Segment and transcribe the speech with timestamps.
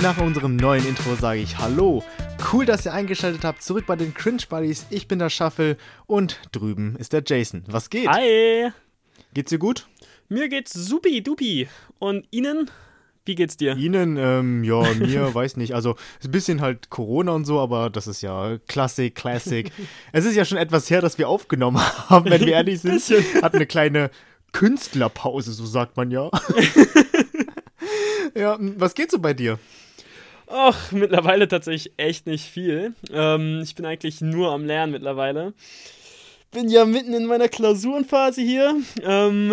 [0.00, 2.02] Und nach unserem neuen Intro sage ich Hallo.
[2.50, 3.62] Cool, dass ihr eingeschaltet habt.
[3.62, 4.86] Zurück bei den Cringe Buddies.
[4.88, 5.76] Ich bin der Shuffle
[6.06, 7.64] und drüben ist der Jason.
[7.66, 8.08] Was geht?
[8.08, 8.70] Hi!
[9.34, 9.88] Geht's dir gut?
[10.30, 11.68] Mir geht's supi dupi.
[11.98, 12.70] Und Ihnen?
[13.26, 13.76] Wie geht's dir?
[13.76, 15.74] Ihnen, ähm, ja, mir, weiß nicht.
[15.74, 19.70] Also, ist ein bisschen halt Corona und so, aber das ist ja Klassik, Classic.
[20.12, 21.78] es ist ja schon etwas her, dass wir aufgenommen
[22.08, 23.02] haben, wenn wir ehrlich sind.
[23.42, 24.10] Hat eine kleine
[24.52, 26.30] Künstlerpause, so sagt man ja.
[28.34, 29.58] ja, was geht so bei dir?
[30.52, 32.94] Ach, mittlerweile tatsächlich echt nicht viel.
[33.12, 35.54] Ähm, ich bin eigentlich nur am Lernen mittlerweile.
[36.50, 38.74] Bin ja mitten in meiner Klausurenphase hier.
[39.04, 39.52] Ähm,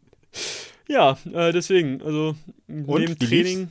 [0.88, 2.34] ja, äh, deswegen, also
[2.66, 3.70] Und, neben Training.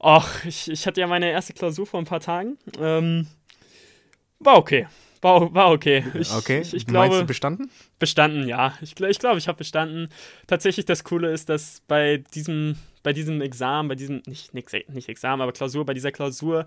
[0.00, 2.56] Ach, ich, ich hatte ja meine erste Klausur vor ein paar Tagen.
[2.80, 3.26] Ähm,
[4.38, 4.86] war okay.
[5.26, 6.04] War, war okay.
[6.14, 7.70] Ich, okay, ich, ich meinst glaube, du bestanden?
[7.98, 8.74] Bestanden, ja.
[8.80, 10.08] Ich, gl- ich glaube, ich habe bestanden.
[10.46, 15.08] Tatsächlich das Coole ist, dass bei diesem, bei diesem Examen, bei diesem, nicht, nicht, nicht
[15.08, 16.64] Examen, aber Klausur, bei dieser Klausur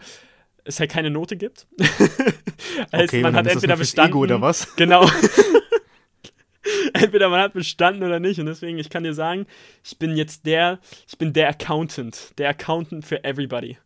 [0.66, 1.68] es halt keine Note gibt.
[2.92, 4.12] also Okay, man hat entweder bestanden.
[4.12, 4.68] Ego oder was?
[4.76, 5.10] Genau.
[6.94, 8.40] entweder man hat bestanden oder nicht.
[8.40, 9.46] Und deswegen, ich kann dir sagen,
[9.84, 12.38] ich bin jetzt der, ich bin der Accountant.
[12.38, 13.78] Der Accountant für everybody.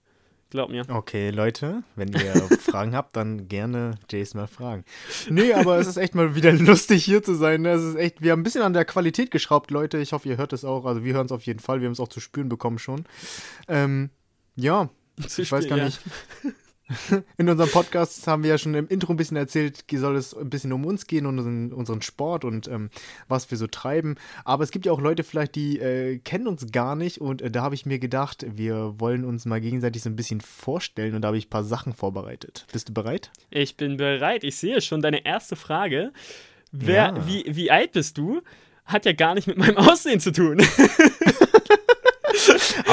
[0.53, 0.83] Glaub mir.
[0.87, 4.85] Okay, Leute, wenn ihr Fragen habt, dann gerne Jason mal fragen.
[5.27, 7.63] Nee, aber es ist echt mal wieder lustig hier zu sein.
[7.63, 7.71] Ne?
[7.71, 9.97] Es ist echt, wir haben ein bisschen an der Qualität geschraubt, Leute.
[9.97, 10.85] Ich hoffe, ihr hört es auch.
[10.85, 11.81] Also wir hören es auf jeden Fall.
[11.81, 13.05] Wir haben es auch zu spüren bekommen schon.
[13.67, 14.11] Ähm,
[14.55, 15.85] ja, ich weiß gar Ja.
[15.85, 15.99] nicht.
[17.37, 20.49] In unserem Podcast haben wir ja schon im Intro ein bisschen erzählt, soll es ein
[20.49, 22.89] bisschen um uns gehen und unseren, unseren Sport und ähm,
[23.27, 24.15] was wir so treiben.
[24.45, 27.51] Aber es gibt ja auch Leute vielleicht, die äh, kennen uns gar nicht und äh,
[27.51, 31.21] da habe ich mir gedacht, wir wollen uns mal gegenseitig so ein bisschen vorstellen und
[31.21, 32.65] da habe ich ein paar Sachen vorbereitet.
[32.71, 33.31] Bist du bereit?
[33.49, 34.43] Ich bin bereit.
[34.43, 36.11] Ich sehe schon deine erste Frage.
[36.71, 37.27] Wer, Ja.
[37.27, 38.41] wie, wie alt bist du?
[38.85, 40.61] Hat ja gar nicht mit meinem Aussehen zu tun.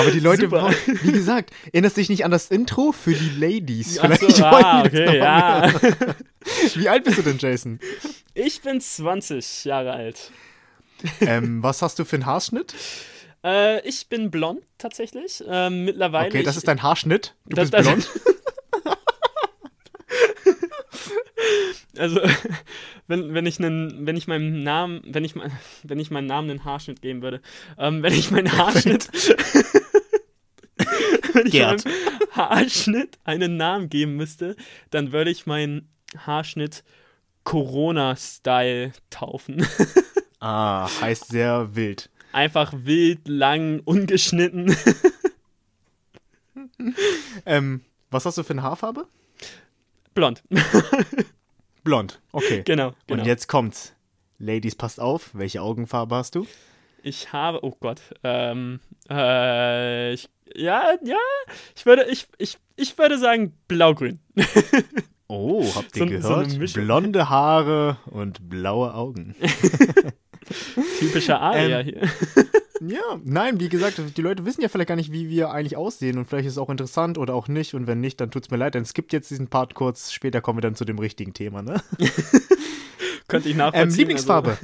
[0.01, 0.61] Aber die Leute, Super.
[0.61, 3.99] brauchen- wie gesagt, erinnerst dich nicht an das Intro für die Ladies?
[3.99, 5.73] Ach Vielleicht so, wollen ah, okay, ja.
[6.75, 7.79] Wie alt bist du denn, Jason?
[8.35, 10.31] Ich bin 20 Jahre alt.
[11.21, 12.75] ähm, was hast du für einen Haarschnitt?
[13.45, 15.43] Äh, ich bin blond tatsächlich.
[15.49, 16.29] Ähm, mittlerweile.
[16.29, 17.35] Okay, das ich, ist dein Haarschnitt.
[17.47, 18.09] Du Das- bist blond.
[21.99, 22.21] Also,
[23.09, 25.35] wenn, wenn ich einen, wenn ich meinem Namen, wenn ich
[25.83, 27.41] wenn ich meinen Namen einen Haarschnitt geben würde,
[27.79, 29.09] ähm, wenn ich meinen Haarschnitt,
[31.35, 31.85] wenn ich Gerd.
[31.85, 31.95] meinem
[32.33, 34.57] Haarschnitt einen Namen geben müsste,
[34.91, 36.85] dann würde ich meinen Haarschnitt
[37.45, 39.67] Corona-Style taufen.
[40.43, 42.09] Ah, heißt sehr wild.
[42.33, 44.75] Einfach wild, lang, ungeschnitten.
[47.47, 49.07] Ähm, was hast du für eine Haarfarbe?
[50.15, 50.43] Blond.
[51.85, 52.21] Blond.
[52.33, 52.63] Okay.
[52.65, 53.21] genau, genau.
[53.21, 53.93] Und jetzt kommt's.
[54.39, 55.31] Ladies, passt auf.
[55.35, 56.47] Welche Augenfarbe hast du?
[57.03, 61.17] Ich habe, oh Gott, ähm, äh, ich, ja, ja,
[61.77, 64.19] ich würde, ich, ich, ich würde sagen blau-grün.
[65.33, 66.59] Oh, habt ihr So- so gehört?
[66.59, 66.85] Mischung.
[66.87, 69.37] Blonde Haare und blaue Augen.
[70.99, 72.01] Typischer Aria Ähm, hier.
[72.83, 76.17] Ja, nein, wie gesagt, die Leute wissen ja vielleicht gar nicht, wie wir eigentlich aussehen
[76.17, 78.57] und vielleicht ist es auch interessant oder auch nicht und wenn nicht, dann tut's mir
[78.57, 81.61] leid, dann skippt jetzt diesen Part kurz, später kommen wir dann zu dem richtigen Thema,
[81.61, 81.83] ne?
[83.29, 83.91] Könnte ich nachvollziehen.
[83.91, 84.57] Ähm, Lieblingsfarbe.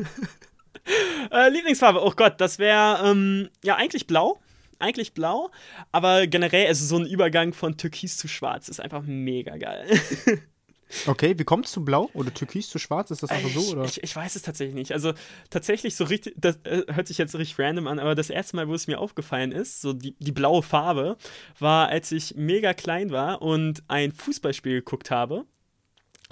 [1.29, 4.41] Also, äh, Lieblingsfarbe, oh Gott, das wäre, ähm, ja, eigentlich blau.
[4.79, 5.51] Eigentlich blau,
[5.93, 9.87] aber generell, also so ein Übergang von Türkis zu Schwarz ist einfach mega geil.
[11.07, 13.11] Okay, wie kommt's zu blau oder türkis zu schwarz?
[13.11, 13.85] Ist das einfach so, ich, oder?
[13.85, 14.93] Ich, ich weiß es tatsächlich nicht.
[14.93, 15.15] Also
[15.51, 18.69] tatsächlich so richtig, das äh, hört sich jetzt richtig random an, aber das erste Mal,
[18.69, 21.17] wo es mir aufgefallen ist, so die, die blaue Farbe,
[21.59, 25.45] war, als ich mega klein war und ein Fußballspiel geguckt habe.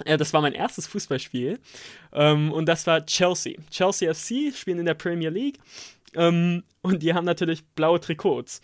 [0.05, 1.59] Ja, das war mein erstes Fußballspiel.
[2.13, 3.57] Ähm, und das war Chelsea.
[3.69, 5.59] Chelsea FC spielen in der Premier League.
[6.15, 8.61] Ähm, und die haben natürlich blaue Trikots.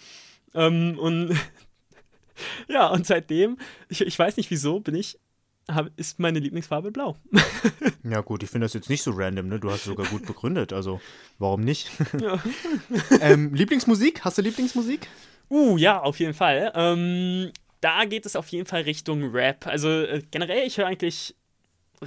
[0.53, 1.35] Ähm, und
[2.67, 3.57] ja, und seitdem,
[3.89, 5.19] ich, ich weiß nicht wieso, bin ich,
[5.69, 7.17] hab, ist meine Lieblingsfarbe blau.
[8.03, 9.59] Ja gut, ich finde das jetzt nicht so random, ne?
[9.59, 10.99] Du hast es sogar gut begründet, also
[11.37, 11.91] warum nicht?
[12.19, 12.41] Ja.
[13.21, 14.25] ähm, Lieblingsmusik?
[14.25, 15.07] Hast du Lieblingsmusik?
[15.51, 16.71] Uh, ja, auf jeden Fall.
[16.73, 19.67] Ähm, da geht es auf jeden Fall Richtung Rap.
[19.67, 21.35] Also äh, generell, ich höre eigentlich,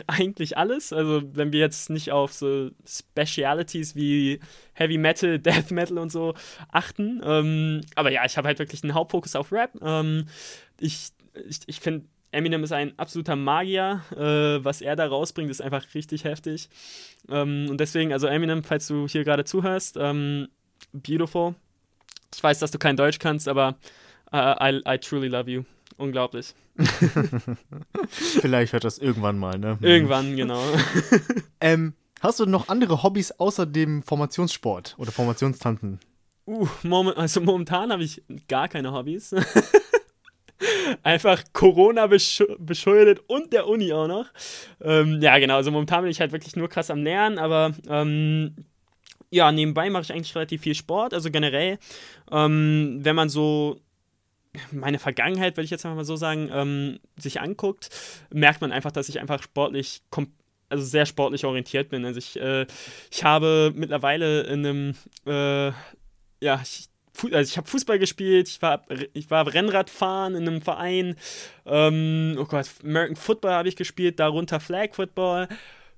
[0.06, 0.92] eigentlich alles.
[0.92, 4.40] Also wenn wir jetzt nicht auf so Specialities wie
[4.72, 6.34] Heavy Metal, Death Metal und so
[6.70, 7.20] achten.
[7.24, 9.70] Ähm, aber ja, ich habe halt wirklich einen Hauptfokus auf Rap.
[9.82, 10.26] Ähm,
[10.80, 11.10] ich
[11.48, 14.02] ich, ich finde, Eminem ist ein absoluter Magier.
[14.12, 16.68] Äh, was er da rausbringt, ist einfach richtig heftig.
[17.28, 20.48] Ähm, und deswegen, also Eminem, falls du hier gerade zuhörst, ähm,
[20.92, 21.54] beautiful.
[22.34, 23.76] Ich weiß, dass du kein Deutsch kannst, aber
[24.32, 25.64] uh, I, I truly love you.
[25.96, 26.54] Unglaublich.
[28.08, 29.78] Vielleicht hört das irgendwann mal, ne?
[29.82, 30.62] Irgendwann, genau.
[31.60, 35.98] Ähm, hast du noch andere Hobbys außer dem Formationssport oder Formationstanzen?
[36.46, 39.34] Uh, moment, also momentan habe ich gar keine Hobbys.
[41.02, 44.26] Einfach Corona besch beschuldet und der Uni auch noch.
[44.82, 45.56] Ähm, ja, genau.
[45.56, 48.54] Also momentan bin ich halt wirklich nur krass am Lernen, aber ähm,
[49.30, 51.14] ja, nebenbei mache ich eigentlich relativ viel Sport.
[51.14, 51.78] Also generell,
[52.30, 53.80] ähm, wenn man so
[54.70, 57.90] meine Vergangenheit, würde ich jetzt mal so sagen, ähm, sich anguckt,
[58.32, 60.02] merkt man einfach, dass ich einfach sportlich
[60.68, 62.04] also sehr sportlich orientiert bin.
[62.04, 62.66] Also ich, äh,
[63.10, 64.94] ich habe mittlerweile in einem,
[65.26, 65.72] äh,
[66.40, 66.88] ja, ich,
[67.22, 71.16] also ich habe Fußball gespielt, ich war, ich war Rennradfahren in einem Verein,
[71.64, 75.48] ähm, oh Gott, American Football habe ich gespielt, darunter Flag Football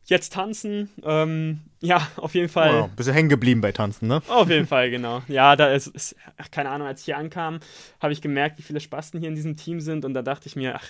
[0.06, 0.90] jetzt tanzen.
[1.04, 2.82] Ähm, ja, auf jeden Fall.
[2.82, 4.22] Wow, bist du hängen geblieben bei Tanzen, ne?
[4.28, 5.22] Auf jeden Fall, genau.
[5.28, 7.60] Ja, da ist, ist ach, keine Ahnung, als ich hier ankam,
[8.00, 10.56] habe ich gemerkt, wie viele Spasten hier in diesem Team sind und da dachte ich
[10.56, 10.86] mir, ach,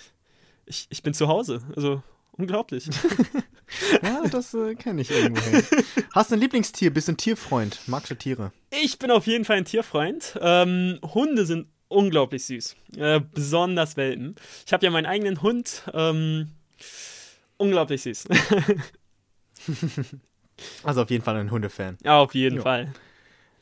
[0.67, 1.63] ich, ich bin zu Hause.
[1.75, 2.03] Also,
[2.33, 2.89] unglaublich.
[4.03, 5.43] ja, das äh, kenne ich irgendwo.
[6.13, 6.93] Hast du ein Lieblingstier?
[6.93, 7.81] Bist du ein Tierfreund?
[7.87, 8.53] Magst du Tiere?
[8.71, 10.39] Ich bin auf jeden Fall ein Tierfreund.
[10.41, 12.77] Ähm, Hunde sind unglaublich süß.
[12.97, 14.35] Äh, besonders Welten.
[14.67, 15.85] Ich habe ja meinen eigenen Hund.
[15.95, 16.51] Ähm,
[17.57, 18.29] unglaublich süß.
[20.83, 21.99] also auf jeden Fall ein Hundefan.
[22.05, 22.63] Ja, auf jeden jo.
[22.63, 22.93] Fall.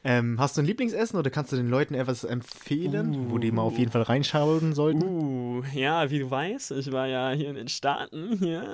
[0.07, 3.51] Ähm, hast du ein Lieblingsessen oder kannst du den Leuten etwas empfehlen, uh, wo die
[3.51, 5.03] mal auf jeden Fall reinschauen sollten?
[5.03, 8.39] Uh, ja, wie du weißt, ich war ja hier in den Staaten.
[8.45, 8.65] Ja.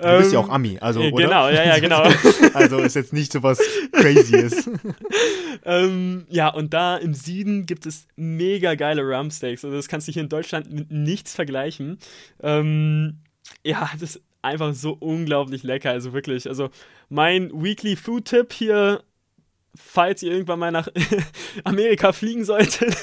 [0.00, 1.24] Du bist ja auch ähm, Ami, also oder?
[1.24, 2.02] Genau, ja, ja, genau.
[2.54, 3.60] also ist jetzt nicht so was
[3.92, 4.70] Crazyes.
[5.66, 9.66] ähm, ja, und da im Süden gibt es mega geile Rumpsteaks.
[9.66, 11.98] Also das kannst du hier in Deutschland mit nichts vergleichen.
[12.42, 13.18] Ähm,
[13.64, 15.90] ja, das ist einfach so unglaublich lecker.
[15.90, 16.70] Also wirklich, also
[17.08, 19.02] mein Weekly Food Tip hier,
[19.74, 20.88] falls ihr irgendwann mal nach
[21.64, 22.96] Amerika fliegen solltet,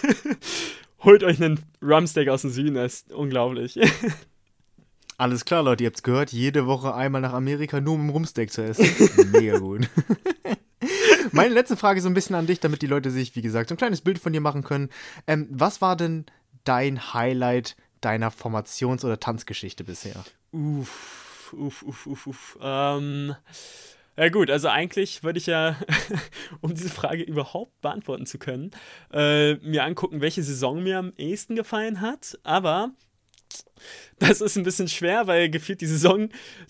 [1.04, 2.76] holt euch einen Rumsteak aus dem Süden.
[2.76, 3.80] Das ist unglaublich.
[5.18, 6.32] Alles klar, Leute, ihr habt's gehört.
[6.32, 8.88] Jede Woche einmal nach Amerika, nur um einen Rumsteak zu essen.
[9.34, 9.90] Mega gut.
[11.34, 13.76] Meine letzte Frage so ein bisschen an dich, damit die Leute sich, wie gesagt, so
[13.76, 14.90] ein kleines Bild von dir machen können.
[15.28, 16.26] Ähm, was war denn
[16.64, 20.24] dein Highlight deiner Formations- oder Tanzgeschichte bisher?
[20.52, 22.60] Uff, uff, uff, uff, uff.
[22.62, 23.36] Ähm,
[24.20, 25.78] ja gut, also eigentlich würde ich ja,
[26.62, 28.72] um diese Frage überhaupt beantworten zu können,
[29.14, 32.38] äh, mir angucken, welche Saison mir am ehesten gefallen hat.
[32.44, 32.92] Aber
[34.20, 36.28] das ist ein bisschen schwer, weil gefühlt die Saison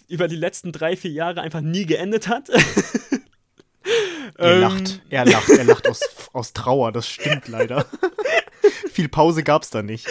[0.08, 2.50] über die letzten drei, vier Jahre einfach nie geendet hat.
[4.38, 6.02] er ähm, lacht, er lacht, er lacht aus,
[6.34, 7.88] aus Trauer, das stimmt leider.
[8.92, 10.08] Viel Pause gab's da nicht.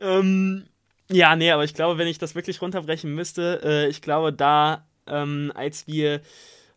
[0.00, 0.66] ähm,
[1.10, 4.86] ja, nee, aber ich glaube, wenn ich das wirklich runterbrechen müsste, äh, ich glaube, da,
[5.06, 6.20] ähm, als wir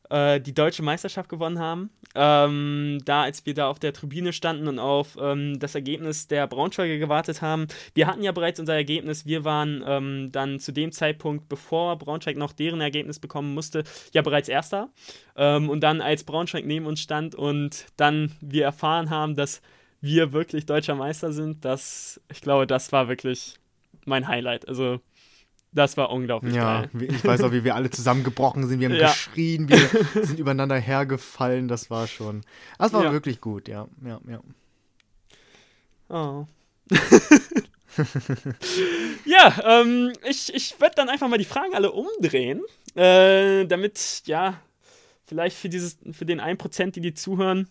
[0.09, 4.67] äh, die deutsche Meisterschaft gewonnen haben, ähm, da, als wir da auf der Tribüne standen
[4.67, 7.67] und auf ähm, das Ergebnis der Braunschweiger gewartet haben.
[7.93, 9.25] Wir hatten ja bereits unser Ergebnis.
[9.25, 14.21] Wir waren ähm, dann zu dem Zeitpunkt, bevor Braunschweig noch deren Ergebnis bekommen musste, ja
[14.21, 14.89] bereits Erster.
[15.35, 19.61] Ähm, und dann, als Braunschweig neben uns stand und dann wir erfahren haben, dass
[20.01, 23.59] wir wirklich deutscher Meister sind, das, ich glaube, das war wirklich
[24.06, 24.68] mein Highlight.
[24.68, 25.00] Also
[25.72, 27.04] das war unglaublich ja, geil.
[27.04, 28.80] Ich weiß auch, wie wir alle zusammengebrochen sind.
[28.80, 29.10] Wir haben ja.
[29.10, 29.78] geschrien, wir
[30.25, 31.68] sind übereinander hergefallen.
[31.68, 32.42] Das war schon.
[32.78, 33.12] Das war ja.
[33.12, 33.88] wirklich gut, ja.
[34.03, 34.41] Ja, ja.
[36.10, 36.48] Oh.
[39.25, 42.63] ja, ähm, ich, ich werde dann einfach mal die Fragen alle umdrehen,
[42.96, 44.60] äh, damit, ja,
[45.27, 47.70] vielleicht für, dieses, für den 1%, die die zuhören,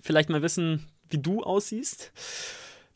[0.00, 2.12] vielleicht mal wissen, wie du aussiehst.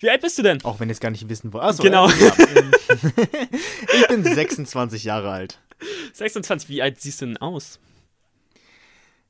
[0.01, 0.65] Wie alt bist du denn?
[0.65, 1.63] Auch wenn ihr es gar nicht wissen wollt.
[1.63, 2.09] Achso, genau.
[2.09, 2.33] Äh, ja.
[4.01, 5.61] ich bin 26 Jahre alt.
[6.15, 7.79] 26, wie alt siehst du denn aus?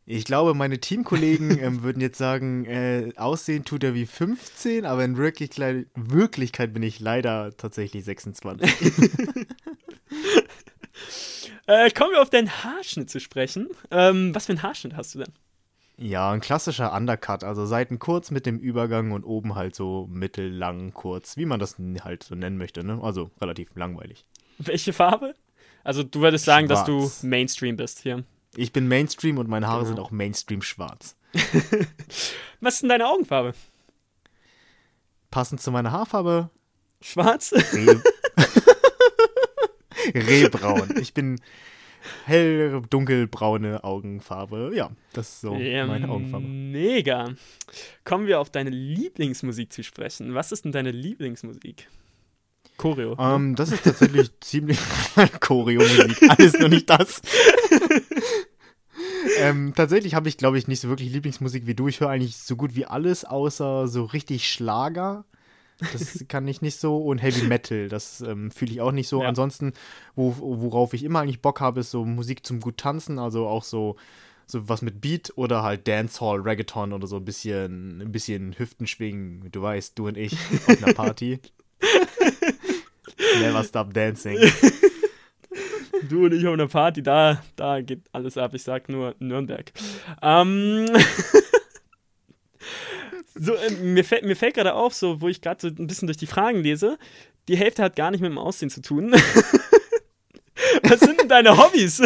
[0.06, 5.04] Ich glaube, meine Teamkollegen ähm, würden jetzt sagen, äh, aussehen tut er wie 15, aber
[5.04, 8.70] in Wirklichkeit, Wirklichkeit bin ich leider tatsächlich 26.
[11.66, 13.68] äh, kommen wir auf deinen Haarschnitt zu sprechen.
[13.90, 15.32] Ähm, was für einen Haarschnitt hast du denn?
[16.02, 20.94] Ja, ein klassischer Undercut, also Seiten kurz mit dem Übergang und oben halt so mittellang
[20.94, 22.98] kurz, wie man das halt so nennen möchte, ne?
[23.02, 24.24] Also relativ langweilig.
[24.56, 25.34] Welche Farbe?
[25.84, 26.86] Also du würdest sagen, schwarz.
[26.86, 28.24] dass du Mainstream bist hier.
[28.56, 29.88] Ich bin Mainstream und meine Haare genau.
[29.88, 31.16] sind auch Mainstream schwarz.
[32.60, 33.52] Was ist denn deine Augenfarbe?
[35.30, 36.48] Passend zu meiner Haarfarbe.
[37.02, 37.52] Schwarz?
[37.74, 38.00] Reh
[40.14, 40.94] Rehbraun.
[40.98, 41.40] Ich bin
[42.26, 44.72] hell dunkelbraune Augenfarbe.
[44.74, 46.46] Ja, das ist so ja, meine Augenfarbe.
[46.46, 47.34] Mega.
[48.04, 50.34] Kommen wir auf deine Lieblingsmusik zu sprechen.
[50.34, 51.88] Was ist denn deine Lieblingsmusik?
[52.80, 53.12] Choreo.
[53.12, 54.78] Um, ähm, das ist tatsächlich ziemlich
[55.40, 56.30] Choreo-Musik.
[56.30, 57.20] Alles nur nicht das.
[59.38, 61.88] ähm, tatsächlich habe ich, glaube ich, nicht so wirklich Lieblingsmusik wie du.
[61.88, 65.26] Ich höre eigentlich so gut wie alles, außer so richtig Schlager.
[65.92, 66.98] Das kann ich nicht so.
[66.98, 69.22] Und Heavy Metal, das ähm, fühle ich auch nicht so.
[69.22, 69.28] Ja.
[69.28, 69.72] Ansonsten,
[70.14, 73.18] wo, worauf ich immer eigentlich Bock habe, ist so Musik zum gut tanzen.
[73.18, 73.96] Also auch so,
[74.46, 78.86] so was mit Beat oder halt Dancehall, Reggaeton oder so ein bisschen, ein bisschen Hüften
[78.86, 79.48] schwingen.
[79.50, 80.34] Du weißt, du und ich
[80.66, 81.40] auf einer Party.
[83.40, 84.38] Never stop dancing.
[86.08, 88.54] Du und ich auf einer Party, da, da geht alles ab.
[88.54, 89.72] Ich sag nur Nürnberg.
[90.22, 90.86] Ähm.
[93.40, 96.06] so, äh, mir fällt, mir fällt gerade auf, so, wo ich gerade so ein bisschen
[96.06, 96.98] durch die Fragen lese,
[97.48, 99.12] die Hälfte hat gar nicht mit dem Aussehen zu tun.
[100.82, 102.02] Was sind denn deine Hobbys?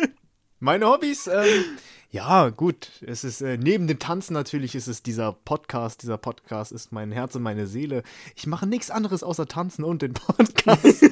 [0.58, 1.64] Meine Hobbys, ähm,
[2.10, 2.90] ja, gut.
[3.06, 6.02] Es ist äh, neben dem Tanzen natürlich ist es dieser Podcast.
[6.02, 8.02] Dieser Podcast ist mein Herz und meine Seele.
[8.34, 11.04] Ich mache nichts anderes außer tanzen und den Podcast.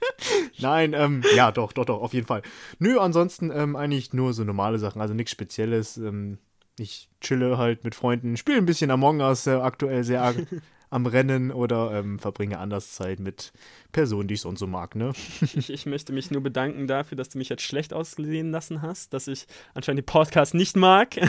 [0.58, 2.42] Nein, ähm, ja, doch, doch, doch, auf jeden Fall.
[2.78, 5.98] Nö, ansonsten ähm, eigentlich nur so normale Sachen, also nichts Spezielles.
[5.98, 6.38] Ähm,
[6.78, 10.34] ich chille halt mit Freunden, spiele ein bisschen Among Us äh, aktuell sehr
[10.90, 13.52] am Rennen oder ähm, verbringe anders Zeit mit
[13.92, 15.12] Personen, die ich sonst so mag, ne?
[15.54, 19.14] Ich, ich, möchte mich nur bedanken dafür, dass du mich jetzt schlecht aussehen lassen hast,
[19.14, 21.16] dass ich anscheinend den Podcast nicht mag.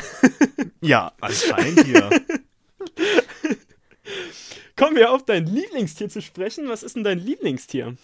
[0.83, 2.09] Ja, anscheinend hier.
[4.75, 6.69] Kommen wir auf dein Lieblingstier zu sprechen.
[6.69, 7.95] Was ist denn dein Lieblingstier?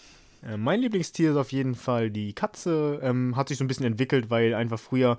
[0.46, 3.00] Äh, mein Lieblingstier ist auf jeden Fall die Katze.
[3.02, 5.18] Ähm, hat sich so ein bisschen entwickelt, weil einfach früher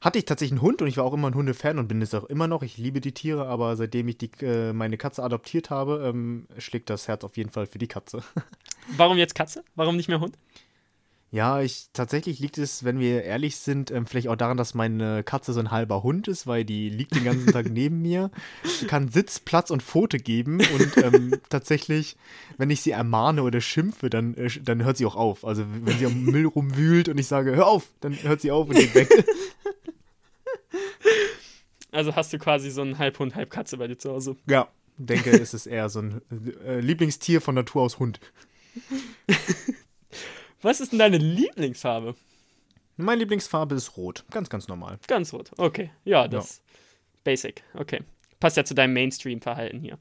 [0.00, 2.14] hatte ich tatsächlich einen Hund und ich war auch immer ein Hundefan und bin es
[2.14, 2.62] auch immer noch.
[2.62, 6.90] Ich liebe die Tiere, aber seitdem ich die, äh, meine Katze adoptiert habe, ähm, schlägt
[6.90, 8.22] das Herz auf jeden Fall für die Katze.
[8.96, 9.64] Warum jetzt Katze?
[9.74, 10.36] Warum nicht mehr Hund?
[11.30, 15.22] Ja, ich tatsächlich liegt es, wenn wir ehrlich sind, ähm, vielleicht auch daran, dass meine
[15.22, 18.30] Katze so ein halber Hund ist, weil die liegt den ganzen Tag neben mir,
[18.86, 22.16] kann Sitz, Platz und Pfote geben und ähm, tatsächlich,
[22.56, 25.44] wenn ich sie ermahne oder schimpfe, dann, äh, dann hört sie auch auf.
[25.44, 28.66] Also wenn sie am Müll rumwühlt und ich sage, hör auf, dann hört sie auf
[28.68, 29.24] und geht weg.
[31.90, 34.36] Also hast du quasi so einen Halbhund, Halbkatze bei dir zu Hause.
[34.46, 34.68] Ja,
[34.98, 36.20] denke, es ist eher so ein
[36.64, 38.20] äh, Lieblingstier von Natur aus Hund.
[40.62, 42.14] Was ist denn deine Lieblingsfarbe?
[42.96, 44.24] Meine Lieblingsfarbe ist rot.
[44.30, 44.98] Ganz, ganz normal.
[45.06, 45.52] Ganz rot.
[45.56, 45.90] Okay.
[46.04, 46.56] Ja, das.
[46.56, 46.62] Ja.
[47.24, 47.62] Basic.
[47.74, 48.00] Okay.
[48.40, 49.98] Passt ja zu deinem Mainstream-Verhalten hier.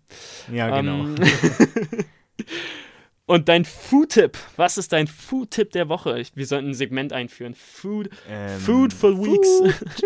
[0.52, 1.04] Ja, genau.
[1.04, 1.16] Ähm,
[3.28, 4.38] Und dein Food-Tipp.
[4.56, 6.24] Was ist dein Food-Tipp der Woche?
[6.34, 7.56] Wir sollten ein Segment einführen.
[7.56, 9.76] Food, ähm, Food for Weeks.
[10.00, 10.02] Food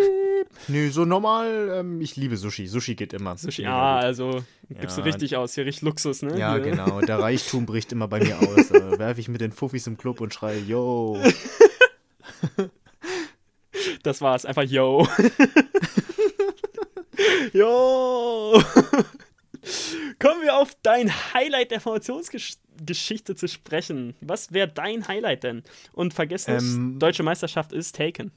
[0.68, 1.70] Nö, so normal.
[1.72, 2.66] Ähm, ich liebe Sushi.
[2.66, 3.38] Sushi geht immer.
[3.38, 5.04] Sushi, ah, also gibst ja.
[5.04, 5.54] du richtig aus.
[5.54, 6.36] Hier richtig Luxus, ne?
[6.36, 6.64] Ja, Hier.
[6.64, 7.00] genau.
[7.02, 8.72] Der Reichtum bricht immer bei mir aus.
[8.72, 11.22] äh, Werfe ich mit den Fuffis im Club und schreie, yo.
[14.02, 14.46] das war's.
[14.46, 15.08] Einfach yo.
[17.54, 18.60] yo.
[20.18, 24.16] Kommen wir auf dein Highlight der Formationsgeschichte Geschichte zu sprechen.
[24.22, 25.64] Was wäre dein Highlight denn?
[25.94, 28.32] Und vergesst nicht, ähm, deutsche Meisterschaft ist taken.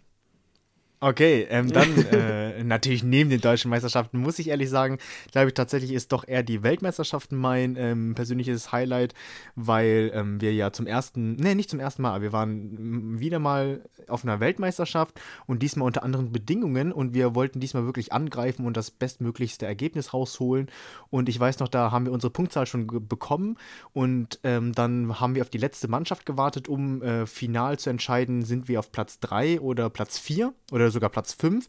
[1.04, 4.96] Okay, ähm, dann äh, natürlich neben den deutschen Meisterschaften muss ich ehrlich sagen,
[5.32, 9.12] glaube ich tatsächlich ist doch eher die Weltmeisterschaften mein ähm, persönliches Highlight,
[9.54, 13.38] weil ähm, wir ja zum ersten, nee, nicht zum ersten Mal, aber wir waren wieder
[13.38, 18.64] mal auf einer Weltmeisterschaft und diesmal unter anderen Bedingungen und wir wollten diesmal wirklich angreifen
[18.64, 20.70] und das bestmöglichste Ergebnis rausholen.
[21.10, 23.58] Und ich weiß noch, da haben wir unsere Punktzahl schon bekommen
[23.92, 28.42] und ähm, dann haben wir auf die letzte Mannschaft gewartet, um äh, final zu entscheiden,
[28.42, 31.66] sind wir auf Platz 3 oder Platz 4 oder sogar Platz 5.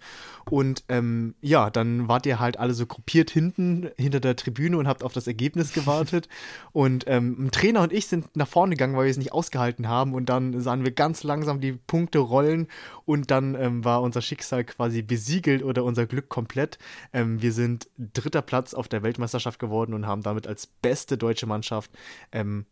[0.49, 4.87] Und ähm, ja, dann wart ihr halt alle so gruppiert hinten, hinter der Tribüne und
[4.87, 6.29] habt auf das Ergebnis gewartet.
[6.71, 9.87] und ähm, ein Trainer und ich sind nach vorne gegangen, weil wir es nicht ausgehalten
[9.87, 10.13] haben.
[10.13, 12.67] Und dann sahen wir ganz langsam die Punkte rollen.
[13.05, 16.77] Und dann ähm, war unser Schicksal quasi besiegelt oder unser Glück komplett.
[17.13, 21.45] Ähm, wir sind dritter Platz auf der Weltmeisterschaft geworden und haben damit als beste deutsche
[21.45, 21.91] Mannschaft
[22.31, 22.65] ähm,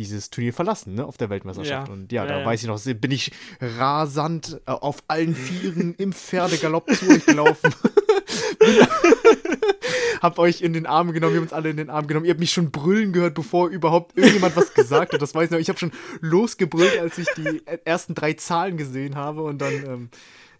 [0.00, 1.88] dieses Turnier verlassen, ne, auf der Weltmeisterschaft.
[1.88, 1.92] Ja.
[1.92, 6.12] Und ja, da ja, weiß ich noch, bin ich rasant äh, auf allen Vieren im
[6.12, 7.74] Pferdegalopp zu euch gelaufen.
[10.22, 12.24] hab euch in den Arm genommen, wir haben uns alle in den Arm genommen.
[12.24, 15.20] Ihr habt mich schon brüllen gehört, bevor überhaupt irgendjemand was gesagt hat.
[15.20, 15.58] Das weiß ich noch.
[15.58, 19.42] Ich habe schon losgebrüllt, als ich die ersten drei Zahlen gesehen habe.
[19.42, 20.08] Und dann, ähm,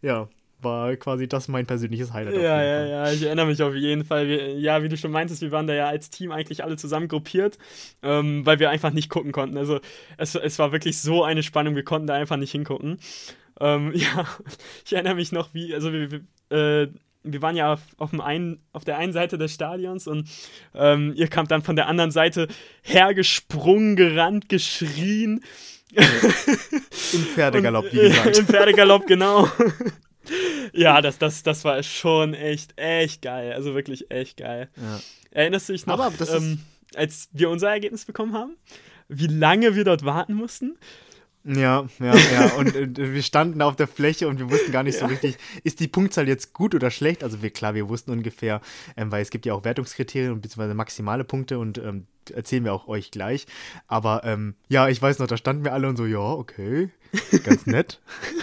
[0.03, 0.29] ja,
[0.63, 2.37] war quasi das mein persönliches Highlight.
[2.37, 4.29] Ja, ja, ja, ich erinnere mich auf jeden Fall.
[4.29, 7.09] Wir, ja, wie du schon meintest, wir waren da ja als Team eigentlich alle zusammen
[7.09, 7.59] gruppiert,
[8.03, 9.57] ähm, weil wir einfach nicht gucken konnten.
[9.57, 9.81] Also
[10.17, 12.99] es, es war wirklich so eine Spannung, wir konnten da einfach nicht hingucken.
[13.61, 14.27] Ähm, ja,
[14.85, 16.89] ich erinnere mich noch, wie, also wir, äh,
[17.23, 20.29] wir waren ja auf, auf, dem einen, auf der einen Seite des Stadions und
[20.75, 22.49] ähm, ihr kamt dann von der anderen Seite
[22.83, 25.45] hergesprungen, gerannt, geschrien.
[25.93, 28.39] Im Pferdegalopp, wie gesagt.
[28.39, 29.49] Im Pferdegalopp, genau
[30.73, 33.53] ja, das, das, das war schon echt, echt geil.
[33.53, 34.69] Also wirklich echt geil.
[34.77, 35.01] Ja.
[35.31, 36.61] Erinnerst du dich noch, ähm,
[36.95, 38.57] als wir unser Ergebnis bekommen haben?
[39.09, 40.77] Wie lange wir dort warten mussten?
[41.45, 42.47] Ja, ja, ja.
[42.59, 45.01] Und äh, wir standen auf der Fläche und wir wussten gar nicht ja.
[45.01, 47.25] so richtig, ist die Punktzahl jetzt gut oder schlecht?
[47.25, 48.61] Also wir, klar, wir wussten ungefähr,
[48.97, 50.75] ähm, weil es gibt ja auch Wertungskriterien bzw.
[50.75, 53.47] maximale Punkte und ähm, erzählen wir auch euch gleich.
[53.89, 56.91] Aber ähm, ja, ich weiß noch, da standen wir alle und so, ja, okay
[57.45, 58.01] ganz nett.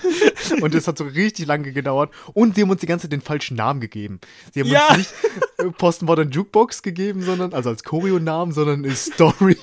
[0.61, 2.11] und es hat so richtig lange gedauert.
[2.33, 4.19] Und sie haben uns die ganze Zeit den falschen Namen gegeben.
[4.53, 4.87] Sie haben Ja.
[4.89, 5.13] uns nicht
[5.57, 9.57] äh, Postmodern Jukebox gegeben, sondern, also als Choreo-Namen, sondern Stories.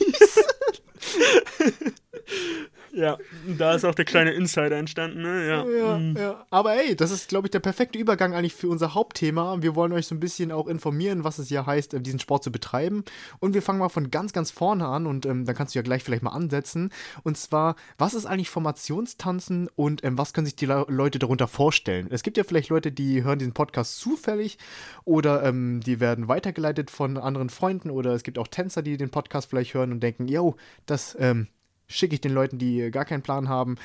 [2.95, 3.19] Ja,
[3.59, 5.49] da ist auch der kleine Insider entstanden, ne?
[5.49, 5.65] Ja.
[5.69, 6.17] Ja, Mhm.
[6.17, 6.47] ja.
[6.51, 9.61] Aber ey, das ist, glaube ich, der perfekte Übergang eigentlich für unser Hauptthema.
[9.63, 12.45] Wir wollen euch so ein bisschen auch informieren, was es ja heißt, äh, diesen Sport
[12.45, 13.05] zu betreiben.
[13.41, 15.83] Und wir fangen mal von ganz, ganz vorne an und ähm, dann kannst du ja
[15.83, 16.91] gleich vielleicht mal ansetzen.
[17.25, 21.49] Und zwar, was ist eigentlich Formationstanzen und ähm, was können sich die Le Leute darunter
[21.49, 22.09] vorstellen?
[22.11, 24.59] Es gibt ja vielleicht Leute, die hören diesen Podcast zufällig
[25.05, 29.11] oder ähm, die werden weitergeleitet von anderen Freunden oder es gibt auch Tänzer, die den
[29.11, 31.49] Podcast vielleicht hören und denken, yo, das ähm,
[31.89, 33.77] schicke ich den Leuten, die gar keinen Plan haben.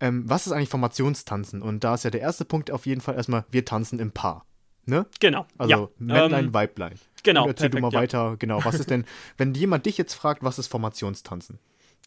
[0.00, 1.62] Ähm, was ist eigentlich Formationstanzen?
[1.62, 4.44] Und da ist ja der erste Punkt auf jeden Fall erstmal, wir tanzen im Paar.
[4.86, 5.06] Ne?
[5.20, 5.46] Genau.
[5.58, 5.88] Also ja.
[5.98, 6.94] Männlein, Ähm, Weiblein.
[7.22, 8.20] genau, Und erzähl du mal perfekt, ja.
[8.24, 8.64] weiter, genau.
[8.64, 9.04] Was ist denn,
[9.36, 11.58] wenn jemand dich jetzt fragt, was ist Formationstanzen?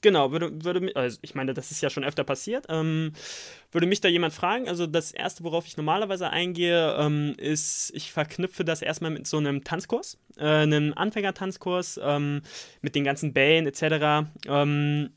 [0.04, 2.66] Genau, würde, würde also ich meine, das ist ja schon öfter passiert.
[2.70, 3.14] Ähm,
[3.72, 8.12] würde mich da jemand fragen, also das erste, worauf ich normalerweise eingehe, ähm, ist, ich
[8.12, 12.42] verknüpfe das erstmal mit so einem Tanzkurs, äh, einem Anfängertanzkurs ähm,
[12.82, 14.28] mit den ganzen Bällen etc.
[14.48, 15.12] Ähm,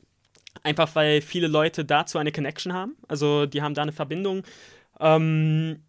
[0.65, 4.43] einfach weil viele Leute dazu eine Connection haben, also die haben da eine Verbindung.
[4.99, 5.83] Ähm,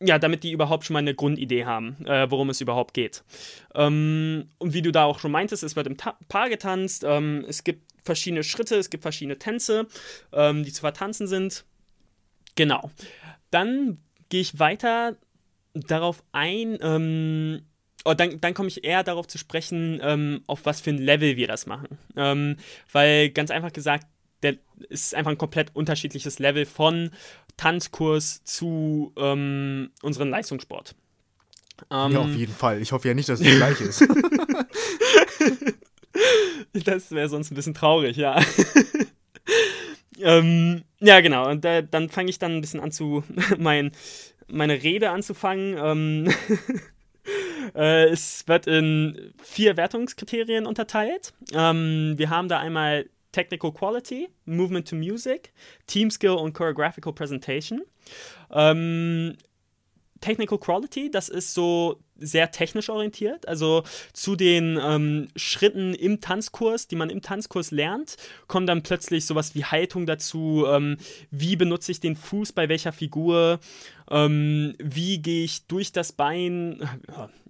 [0.00, 3.24] ja, damit die überhaupt schon mal eine Grundidee haben, äh, worum es überhaupt geht.
[3.74, 7.44] Ähm, und wie du da auch schon meintest, es wird im Ta Paar getanzt, ähm,
[7.48, 9.86] es gibt verschiedene Schritte, es gibt verschiedene Tänze,
[10.32, 11.64] ähm, die zu vertanzen sind.
[12.56, 12.90] Genau.
[13.50, 15.16] Dann gehe ich weiter
[15.72, 17.62] darauf ein, ähm,
[18.06, 21.36] oh, dann, dann komme ich eher darauf zu sprechen, ähm, auf was für ein Level
[21.36, 21.98] wir das machen.
[22.16, 22.56] Ähm,
[22.92, 24.06] weil ganz einfach gesagt,
[24.42, 24.56] der
[24.88, 27.10] ist einfach ein komplett unterschiedliches Level von
[27.56, 30.94] Tanzkurs zu ähm, unserem Leistungssport.
[31.90, 32.80] Ähm, ja, auf jeden Fall.
[32.80, 34.06] Ich hoffe ja nicht, dass es gleich ist.
[36.84, 38.40] Das wäre sonst ein bisschen traurig, ja.
[40.20, 41.48] ähm, ja, genau.
[41.48, 43.24] Und da, dann fange ich dann ein bisschen an zu,
[43.58, 43.92] mein,
[44.48, 45.76] meine Rede anzufangen.
[45.78, 46.34] Ähm,
[47.76, 51.32] äh, es wird in vier Wertungskriterien unterteilt.
[51.52, 55.52] Ähm, wir haben da einmal Technical Quality, Movement to Music,
[55.86, 57.82] Team Skill und Choreographical Presentation.
[58.50, 59.36] Ähm,
[60.20, 63.46] Technical Quality, das ist so sehr technisch orientiert.
[63.46, 69.26] Also zu den ähm, Schritten im Tanzkurs, die man im Tanzkurs lernt, kommt dann plötzlich
[69.26, 70.64] sowas wie Haltung dazu.
[70.68, 70.96] Ähm,
[71.30, 73.60] wie benutze ich den Fuß bei welcher Figur?
[74.10, 76.80] Ähm, wie gehe ich durch das Bein?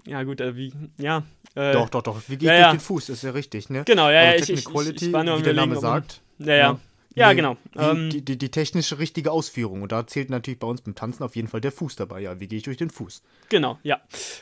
[0.08, 1.24] Ja, gut, äh, wie, ja.
[1.56, 2.20] Äh, doch, doch, doch.
[2.28, 2.70] Wie geht ja, durch ja.
[2.74, 3.08] den Fuß?
[3.08, 3.82] Ist ja richtig, ne?
[3.84, 5.92] Genau, ja, ja, also ich, ich, ich, ich war nur wie der Name ob man-
[5.92, 6.20] sagt.
[6.38, 6.78] Ja, ja.
[7.16, 7.56] Ja, Wie- genau.
[7.74, 9.80] Die, Ähm, die, die, die technische richtige Ausführung.
[9.82, 12.20] Und da zählt natürlich bei uns beim Tanzen auf jeden Fall der Fuß dabei.
[12.20, 13.22] Ja, wie gehe ich durch den Fuß?
[13.48, 14.00] Genau, ja.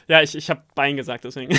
[0.09, 1.57] Ja, ich, ich habe Bein gesagt, deswegen.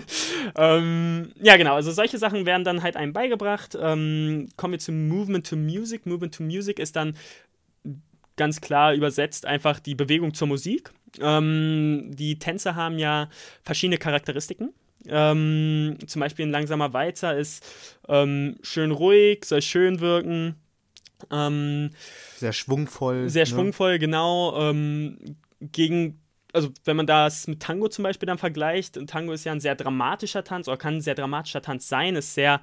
[0.56, 1.74] ähm, ja, genau.
[1.74, 3.78] Also solche Sachen werden dann halt einem beigebracht.
[3.80, 6.06] Ähm, kommen wir zum Movement to Music.
[6.06, 7.16] Movement to Music ist dann
[8.36, 10.92] ganz klar übersetzt einfach die Bewegung zur Musik.
[11.20, 13.28] Ähm, die Tänze haben ja
[13.62, 14.72] verschiedene Charakteristiken.
[15.10, 17.64] Ähm, zum Beispiel ein langsamer Walzer ist
[18.08, 20.56] ähm, schön ruhig, soll schön wirken.
[21.30, 21.90] Ähm,
[22.36, 23.28] Sehr schwungvoll.
[23.28, 23.46] sehr ne?
[23.46, 24.70] schwungvoll, genau.
[24.70, 25.18] Ähm,
[25.60, 26.20] gegen,
[26.52, 29.60] also wenn man das mit Tango zum Beispiel dann vergleicht, und Tango ist ja ein
[29.60, 32.60] sehr dramatischer Tanz oder kann ein sehr dramatischer Tanz sein, ist sehr,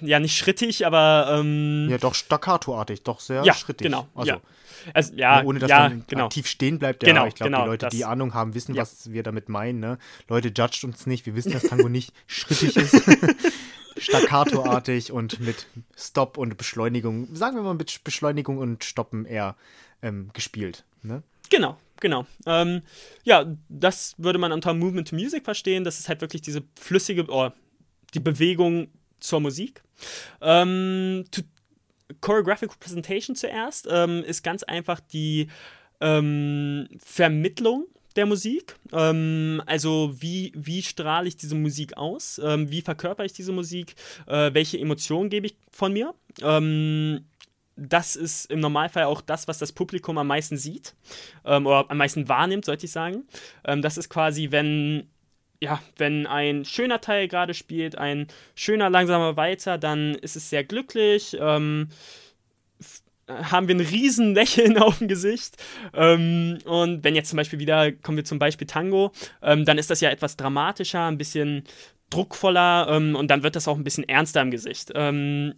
[0.00, 3.86] ja, nicht schrittig, aber ähm, Ja, doch staccatoartig, doch sehr ja, schrittig.
[3.86, 4.08] genau.
[4.14, 4.40] Also, ja.
[4.94, 6.24] Also, ja, ne, ohne dass ja, man genau.
[6.26, 7.02] aktiv stehen bleibt.
[7.02, 8.82] Ja, Genau, ich glaube, genau, die Leute, das- die Ahnung haben, wissen, Ja.
[8.82, 9.78] was wir damit meinen.
[9.80, 9.98] Ne?
[10.28, 11.26] Leute, judgt uns nicht.
[11.26, 13.02] Wir wissen, dass Tango nicht schrittig ist.
[13.98, 19.56] Staccatoartig und mit Stopp und Beschleunigung, sagen wir mal mit Beschleunigung und Stoppen eher
[20.02, 20.84] ähm, gespielt.
[21.02, 21.22] Ne?
[21.50, 22.24] Genau, genau.
[22.46, 22.82] Ähm,
[23.24, 25.84] ja, das würde man unter Movement to Music verstehen.
[25.84, 27.50] Das ist halt wirklich diese flüssige, oh,
[28.14, 28.88] die Bewegung
[29.20, 29.82] zur Musik.
[30.40, 31.42] Ähm, to,
[32.20, 35.48] Choreographic Presentation zuerst ähm, ist ganz einfach die
[36.00, 38.76] ähm, Vermittlung der Musik.
[38.92, 42.40] Ähm, also wie, wie strahle ich diese Musik aus?
[42.42, 43.94] Ähm, wie verkörper ich diese Musik?
[44.26, 46.14] Äh, welche Emotionen gebe ich von mir?
[46.42, 47.24] Ähm,
[47.76, 50.94] das ist im Normalfall auch das, was das Publikum am meisten sieht
[51.44, 53.24] ähm, oder am meisten wahrnimmt, sollte ich sagen.
[53.64, 55.08] Ähm, das ist quasi, wenn
[55.62, 60.64] ja, wenn ein schöner Teil gerade spielt, ein schöner langsamer Walzer, dann ist es sehr
[60.64, 61.36] glücklich.
[61.38, 61.88] Ähm,
[62.80, 65.56] f- haben wir ein riesen Lächeln auf dem Gesicht.
[65.94, 69.90] Ähm, und wenn jetzt zum Beispiel wieder, kommen wir zum Beispiel Tango, ähm, dann ist
[69.90, 71.64] das ja etwas dramatischer, ein bisschen
[72.08, 74.90] druckvoller ähm, und dann wird das auch ein bisschen ernster im Gesicht.
[74.94, 75.54] Ähm,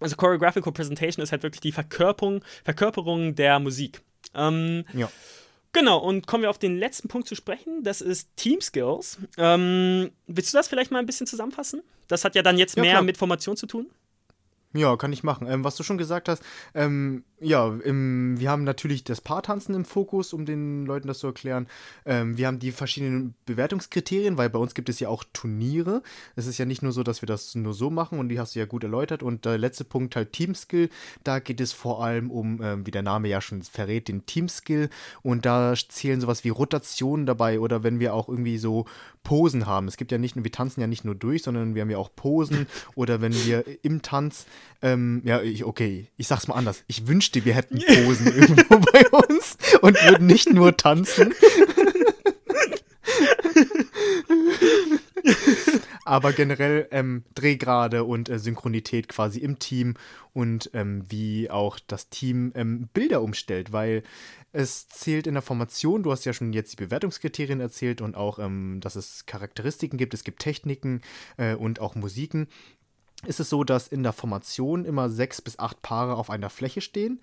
[0.00, 4.02] also Choreographical Presentation ist halt wirklich die Verkörperung, Verkörperung der Musik.
[4.34, 5.10] Ähm, Ja.
[5.72, 7.82] Genau, und kommen wir auf den letzten Punkt zu sprechen.
[7.82, 9.18] Das ist Team Skills.
[9.38, 11.82] Ähm, willst du das vielleicht mal ein bisschen zusammenfassen?
[12.08, 13.02] Das hat ja dann jetzt Ja, mehr klar.
[13.02, 13.86] mit Formation zu tun.
[14.74, 15.46] Ja, kann ich machen.
[15.46, 16.42] Ähm, was du schon gesagt hast,
[16.74, 21.26] ähm, ja, im, wir haben natürlich das Paartanzen im Fokus, um den Leuten das zu
[21.26, 21.66] erklären.
[22.06, 26.02] Ähm, wir haben die verschiedenen Bewertungskriterien, weil bei uns gibt es ja auch Turniere.
[26.36, 28.54] Es ist ja nicht nur so, dass wir das nur so machen und die hast
[28.54, 29.22] du ja gut erläutert.
[29.22, 30.88] Und der letzte Punkt halt Teamskill.
[31.24, 34.88] Da geht es vor allem um, ähm, wie der Name ja schon verrät, den Teamskill.
[35.22, 38.86] Und da zählen sowas wie Rotationen dabei oder wenn wir auch irgendwie so
[39.22, 39.88] Posen haben.
[39.88, 41.98] Es gibt ja nicht nur, wir tanzen ja nicht nur durch, sondern wir haben ja
[41.98, 44.46] auch Posen oder wenn wir im Tanz,
[44.80, 46.82] ähm, ja, ich, okay, ich sag's mal anders.
[46.86, 51.34] Ich wünschte, wir hätten Posen irgendwo bei uns und würden nicht nur tanzen.
[56.04, 59.94] Aber generell ähm, Drehgrade und äh, Synchronität quasi im Team
[60.32, 64.02] und ähm, wie auch das Team ähm, Bilder umstellt, weil
[64.52, 68.38] es zählt in der Formation, du hast ja schon jetzt die Bewertungskriterien erzählt und auch,
[68.38, 71.00] ähm, dass es Charakteristiken gibt, es gibt Techniken
[71.36, 72.48] äh, und auch Musiken
[73.26, 76.80] ist es so, dass in der Formation immer sechs bis acht Paare auf einer Fläche
[76.80, 77.20] stehen,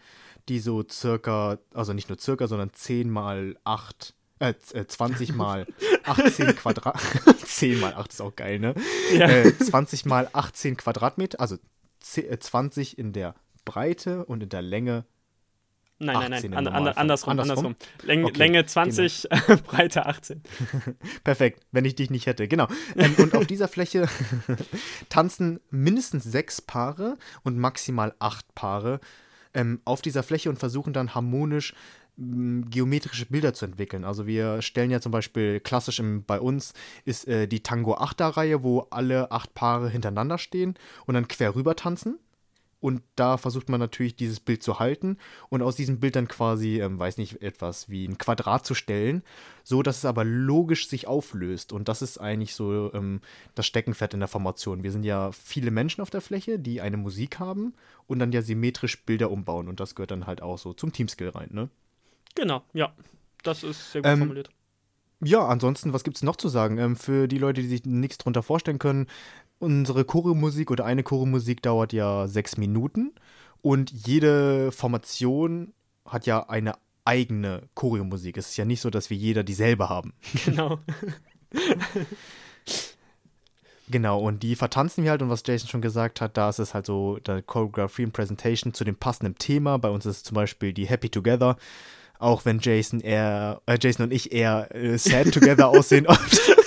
[0.48, 5.68] die so circa, also nicht nur circa, sondern 10 mal 8, äh, 20 äh, mal
[6.06, 7.00] 18 Quadrat,
[7.46, 8.74] 10 mal 8 ist auch geil, ne?
[9.14, 9.28] Ja.
[9.28, 11.58] Äh, 20 mal 18 Quadratmeter, also
[12.02, 13.36] 20 äh, in der
[13.66, 15.06] Breite und in der Länge
[16.02, 17.66] Nein, nein, nein, an, an, andersrum, andersrum.
[17.66, 17.76] andersrum.
[18.04, 19.60] Läng, okay, Länge 20, genau.
[19.68, 20.42] Breite 18.
[21.26, 22.68] Perfekt, wenn ich dich nicht hätte, genau.
[22.96, 24.08] Ähm, und auf dieser Fläche
[25.10, 29.02] tanzen mindestens sechs Paare und maximal acht Paare
[29.54, 31.74] ähm, auf dieser Fläche und versuchen dann harmonisch
[32.20, 34.04] geometrische Bilder zu entwickeln.
[34.04, 36.74] Also wir stellen ja zum Beispiel klassisch im, bei uns
[37.06, 41.56] ist äh, die Tango 8er Reihe, wo alle acht Paare hintereinander stehen und dann quer
[41.56, 42.20] rüber tanzen.
[42.82, 45.18] Und da versucht man natürlich dieses Bild zu halten
[45.50, 49.22] und aus diesem Bild dann quasi, ähm, weiß nicht, etwas wie ein Quadrat zu stellen,
[49.64, 51.74] so dass es aber logisch sich auflöst.
[51.74, 53.20] Und das ist eigentlich so ähm,
[53.56, 54.84] das Steckenpferd in der Formation.
[54.84, 57.74] Wir sind ja viele Menschen auf der Fläche, die eine Musik haben
[58.08, 59.68] und dann ja symmetrisch Bilder umbauen.
[59.68, 61.70] Und das gehört dann halt auch so zum Teamskill rein, ne?
[62.36, 62.94] Genau, ja.
[63.44, 64.50] Das ist sehr gut ähm, formuliert.
[65.22, 66.78] Ja, ansonsten, was gibt es noch zu sagen?
[66.78, 69.08] Ähm, für die Leute, die sich nichts drunter vorstellen können,
[69.60, 73.14] unsere Choreomusik oder eine Choreomusik dauert ja sechs Minuten
[73.62, 75.74] und jede Formation
[76.06, 76.74] hat ja eine
[77.06, 78.38] eigene Choreomusik.
[78.38, 80.14] Es ist ja nicht so, dass wir jeder dieselbe haben.
[80.46, 80.80] Genau.
[83.92, 86.76] Genau, und die vertanzen wir halt und was Jason schon gesagt hat, da ist es
[86.76, 89.78] halt so der Choreography und Presentation zu dem passenden Thema.
[89.78, 91.58] Bei uns ist es zum Beispiel die Happy Together
[92.20, 96.06] auch wenn Jason eher, äh, Jason und ich eher äh, sad together aussehen,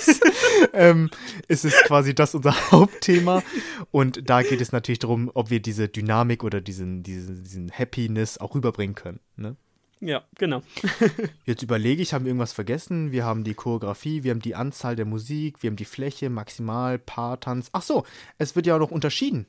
[0.73, 1.09] ähm,
[1.47, 3.43] ist es quasi das unser Hauptthema.
[3.91, 8.37] Und da geht es natürlich darum, ob wir diese Dynamik oder diesen, diesen, diesen Happiness
[8.37, 9.19] auch rüberbringen können.
[9.35, 9.55] Ne?
[9.99, 10.61] Ja, genau.
[11.45, 13.11] Jetzt überlege ich, haben wir irgendwas vergessen?
[13.11, 16.99] Wir haben die Choreografie, wir haben die Anzahl der Musik, wir haben die Fläche, Maximal,
[16.99, 17.69] Paartanz.
[17.71, 18.05] Ach so,
[18.37, 19.45] es wird ja auch noch unterschieden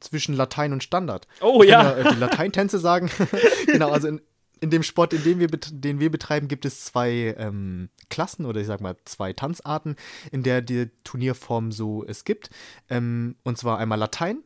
[0.00, 1.26] zwischen Latein und Standard.
[1.40, 1.98] Oh ja.
[1.98, 2.12] ja.
[2.12, 3.10] Die Lateintänze sagen.
[3.66, 4.20] genau, also in,
[4.62, 8.60] in dem Sport, in dem wir, den wir betreiben, gibt es zwei ähm, Klassen oder
[8.60, 9.96] ich sag mal zwei Tanzarten,
[10.30, 12.48] in der die Turnierform so es gibt.
[12.88, 14.38] Ähm, und zwar einmal Latein.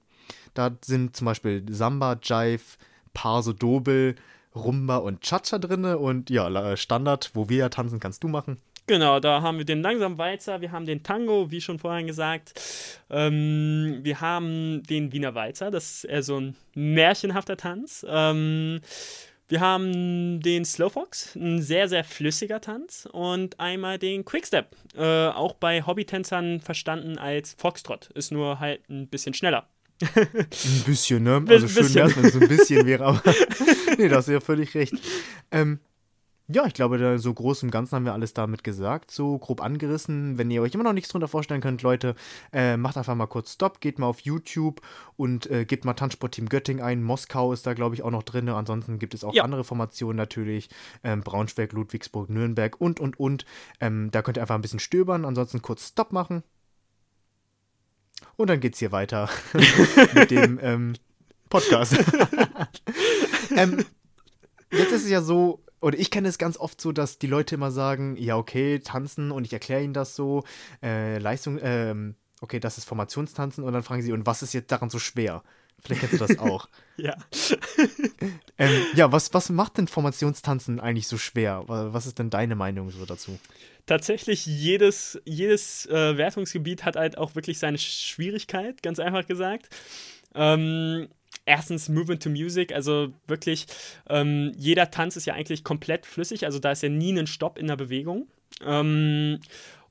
[0.55, 2.79] Da sind zum Beispiel Samba, Jive,
[3.13, 4.15] Parso, Dobel,
[4.55, 5.85] Rumba und Cha-Cha drin.
[5.85, 8.57] Und ja, Standard, wo wir ja tanzen, kannst du machen.
[8.89, 12.55] Genau, da haben wir den langsamen Walzer, wir haben den Tango, wie schon vorhin gesagt.
[13.11, 18.07] Ähm, wir haben den Wiener Walzer, das ist eher so ein märchenhafter Tanz.
[18.09, 18.81] Ähm,
[19.49, 23.09] wir haben den Slowfox, ein sehr, sehr flüssiger Tanz.
[23.11, 28.11] Und einmal den Quickstep, äh, auch bei Hobbytänzern verstanden als Foxtrot.
[28.15, 29.69] Ist nur halt ein bisschen schneller.
[30.03, 31.45] ein bisschen, ne?
[31.49, 33.23] Also schön wäre es, wenn es ein bisschen wäre, aber
[33.99, 34.95] nee, da hast du ja völlig recht.
[35.51, 35.81] Ähm,
[36.49, 40.39] ja, ich glaube, so groß im Ganzen haben wir alles damit gesagt, so grob angerissen.
[40.39, 42.15] Wenn ihr euch immer noch nichts drunter vorstellen könnt, Leute,
[42.53, 44.81] äh, macht einfach mal kurz Stopp, geht mal auf YouTube
[45.17, 47.03] und äh, gebt mal Tanzsportteam Göttingen ein.
[47.03, 48.49] Moskau ist da, glaube ich, auch noch drin.
[48.49, 49.43] Ansonsten gibt es auch ja.
[49.43, 50.69] andere Formationen natürlich.
[51.03, 53.45] Ähm, Braunschweig, Ludwigsburg, Nürnberg und, und, und.
[53.81, 55.25] Ähm, da könnt ihr einfach ein bisschen stöbern.
[55.25, 56.45] Ansonsten kurz Stopp machen.
[58.37, 59.29] Und dann geht's hier weiter
[60.15, 60.95] mit dem ähm,
[61.49, 61.97] Podcast.
[63.57, 63.85] ähm,
[64.71, 67.55] jetzt ist es ja so, oder ich kenne es ganz oft so, dass die Leute
[67.55, 70.45] immer sagen, ja, okay, tanzen und ich erkläre ihnen das so,
[70.83, 74.71] äh, Leistung, ähm, okay, das ist Formationstanzen und dann fragen sie, und was ist jetzt
[74.73, 75.43] daran so schwer?
[75.83, 76.69] Vielleicht kennst du das auch.
[76.97, 77.17] ja.
[78.59, 81.65] ähm, ja, was, was macht denn Formationstanzen eigentlich so schwer?
[81.67, 83.39] Was ist denn deine Meinung so dazu?
[83.85, 89.69] Tatsächlich, jedes, jedes äh, Wertungsgebiet hat halt auch wirklich seine Schwierigkeit, ganz einfach gesagt.
[90.35, 91.09] Ähm,
[91.47, 93.67] erstens Movement to Music, also wirklich,
[94.09, 97.59] ähm, jeder Tanz ist ja eigentlich komplett flüssig, also da ist ja nie ein Stopp
[97.59, 98.27] in der Bewegung.
[98.65, 99.41] Ähm,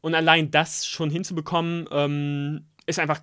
[0.02, 3.22] und allein das schon hinzubekommen, ähm, ist einfach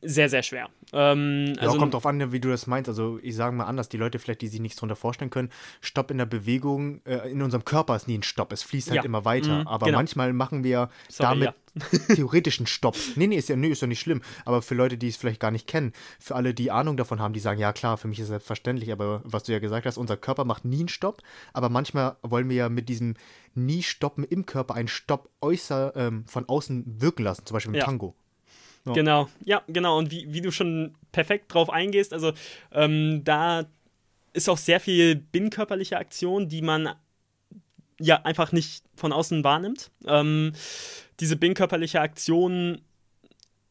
[0.00, 0.68] sehr, sehr schwer.
[0.92, 2.88] Ähm, also, ja, kommt drauf an, wie du das meinst.
[2.88, 5.50] Also ich sage mal anders, die Leute vielleicht, die sich nichts darunter vorstellen können,
[5.80, 8.98] Stopp in der Bewegung, äh, in unserem Körper ist nie ein Stopp, es fließt halt
[8.98, 9.04] ja.
[9.04, 9.60] immer weiter.
[9.60, 9.98] Mhm, Aber genau.
[9.98, 11.98] manchmal machen wir Sorry, damit ja.
[12.14, 12.96] theoretisch einen Stopp.
[13.16, 14.22] Nee, nee, ist ja, nee, ist ja nicht schlimm.
[14.44, 17.32] Aber für Leute, die es vielleicht gar nicht kennen, für alle, die Ahnung davon haben,
[17.32, 19.96] die sagen, ja klar, für mich ist es selbstverständlich, aber was du ja gesagt hast,
[19.96, 21.22] unser Körper macht nie einen Stopp.
[21.52, 23.14] Aber manchmal wollen wir ja mit diesem
[23.54, 27.78] nie stoppen im Körper einen Stopp äußer ähm, von außen wirken lassen, zum Beispiel im
[27.78, 27.84] ja.
[27.84, 28.14] Tango.
[28.84, 28.92] Ja.
[28.92, 29.98] Genau, ja, genau.
[29.98, 32.32] Und wie, wie du schon perfekt drauf eingehst, also
[32.72, 33.64] ähm, da
[34.32, 36.94] ist auch sehr viel binnenkörperliche Aktion, die man
[38.00, 39.90] ja einfach nicht von außen wahrnimmt.
[40.06, 40.52] Ähm,
[41.20, 42.80] diese binnenkörperliche Aktion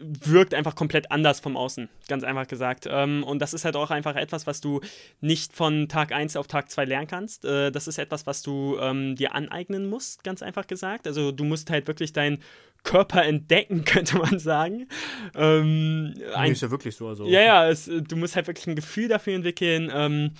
[0.01, 2.87] wirkt einfach komplett anders vom Außen, ganz einfach gesagt.
[2.89, 4.81] Ähm, und das ist halt auch einfach etwas, was du
[5.19, 7.45] nicht von Tag 1 auf Tag 2 lernen kannst.
[7.45, 11.07] Äh, das ist etwas, was du ähm, dir aneignen musst, ganz einfach gesagt.
[11.07, 12.39] Also du musst halt wirklich deinen
[12.83, 14.87] Körper entdecken, könnte man sagen.
[15.35, 17.07] Ähm, ein, ist ja wirklich so.
[17.07, 17.25] Also.
[17.25, 20.31] Ja, ja, es, du musst halt wirklich ein Gefühl dafür entwickeln, ähm,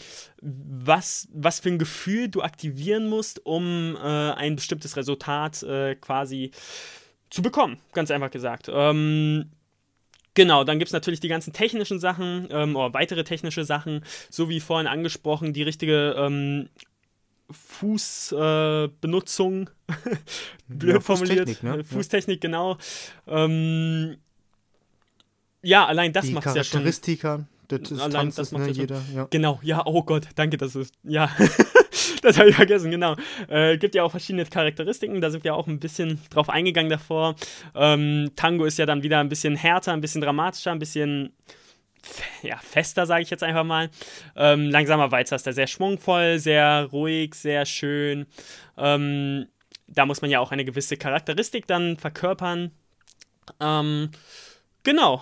[0.42, 6.52] was, was für ein Gefühl du aktivieren musst, um äh, ein bestimmtes Resultat äh, quasi
[7.32, 8.70] zu bekommen, ganz einfach gesagt.
[8.72, 9.50] Ähm,
[10.34, 14.48] Genau, dann gibt es natürlich die ganzen technischen Sachen ähm, oder weitere technische Sachen, so
[14.48, 16.70] wie vorhin angesprochen, die richtige ähm,
[17.50, 19.94] Fußbenutzung, äh,
[20.70, 21.50] blöd ja, formuliert.
[21.50, 21.84] Fußtechnik, ne?
[21.84, 22.78] Fußtechnik, genau.
[23.28, 24.20] Ähm,
[25.62, 26.80] ja, allein das macht es ja schon.
[26.80, 27.46] Charakteristika
[27.80, 29.02] des allein das macht ne, jeder.
[29.16, 29.28] Ja.
[29.30, 31.30] Genau, ja, oh Gott, danke, das ist, ja.
[32.22, 33.16] das habe ich vergessen, genau.
[33.48, 37.36] Äh, gibt ja auch verschiedene Charakteristiken, da sind wir auch ein bisschen drauf eingegangen davor.
[37.76, 41.34] Ähm, Tango ist ja dann wieder ein bisschen härter, ein bisschen dramatischer, ein bisschen
[42.42, 43.90] ja, fester, sage ich jetzt einfach mal.
[44.36, 48.26] Ähm, langsamer Walzer ist da sehr schwungvoll, sehr ruhig, sehr schön.
[48.78, 49.48] Ähm,
[49.88, 52.72] da muss man ja auch eine gewisse Charakteristik dann verkörpern.
[53.60, 54.12] Ähm,
[54.84, 55.22] genau.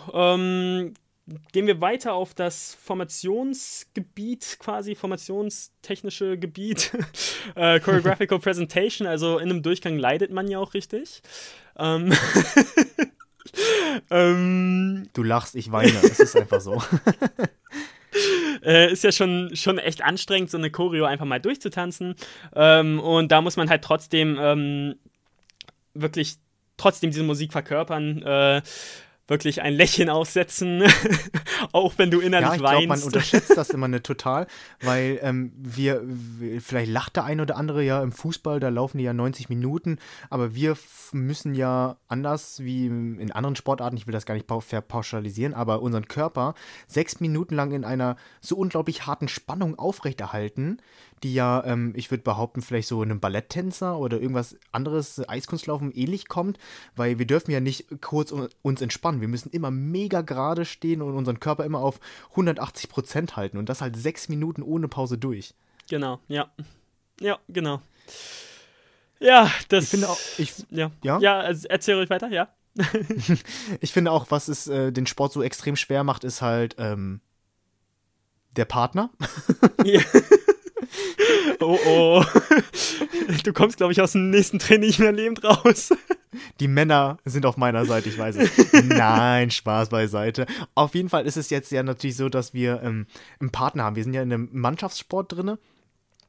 [1.52, 6.92] Gehen wir weiter auf das Formationsgebiet, quasi formationstechnische Gebiet,
[7.56, 11.22] äh, Choreographical Presentation, also in einem Durchgang leidet man ja auch richtig.
[11.78, 12.14] Ähm,
[14.12, 16.82] ähm, du lachst, ich weine, es ist einfach so.
[18.64, 22.16] äh, ist ja schon, schon echt anstrengend, so eine Choreo einfach mal durchzutanzen.
[22.56, 24.96] Ähm, und da muss man halt trotzdem ähm,
[25.94, 26.38] wirklich
[26.78, 28.22] trotzdem diese Musik verkörpern.
[28.24, 28.62] Äh,
[29.30, 30.84] wirklich ein Lächeln aussetzen,
[31.72, 34.48] auch wenn du innerlich ja, ich glaub, man unterschätzt das immer nicht total,
[34.82, 36.04] weil ähm, wir,
[36.60, 40.00] vielleicht lacht der ein oder andere ja im Fußball, da laufen die ja 90 Minuten,
[40.30, 40.78] aber wir
[41.12, 46.08] müssen ja anders wie in anderen Sportarten, ich will das gar nicht verpauschalisieren, aber unseren
[46.08, 46.56] Körper
[46.88, 50.78] sechs Minuten lang in einer so unglaublich harten Spannung aufrechterhalten,
[51.24, 56.28] die ja, ähm, ich würde behaupten, vielleicht so einem Balletttänzer oder irgendwas anderes, Eiskunstlaufen ähnlich
[56.28, 56.58] kommt,
[56.96, 59.22] weil wir dürfen ja nicht kurz uns entspannen.
[59.22, 62.00] Wir müssen immer mega gerade stehen und unseren Körper immer auf
[62.32, 65.54] 180 Prozent halten und das halt sechs Minuten ohne Pause durch.
[65.90, 66.52] Genau, ja.
[67.20, 67.82] Ja, genau.
[69.20, 69.86] Ja, das.
[69.86, 70.20] Ich finde auch.
[70.38, 71.20] Ich, ja, ja?
[71.20, 72.48] ja erzähl ruhig weiter, ja.
[73.82, 77.22] ich finde auch, was es äh, den Sport so extrem schwer macht, ist halt ähm,
[78.56, 79.10] der Partner.
[79.84, 80.02] ja.
[81.62, 82.24] Oh oh.
[83.44, 85.90] Du kommst, glaube ich, aus dem nächsten Training mehr lebend raus.
[86.60, 88.52] Die Männer sind auf meiner Seite, ich weiß es.
[88.86, 90.46] Nein, Spaß beiseite.
[90.76, 93.08] Auf jeden Fall ist es jetzt ja natürlich so, dass wir ähm,
[93.40, 93.96] einen Partner haben.
[93.96, 95.58] Wir sind ja in einem Mannschaftssport drin.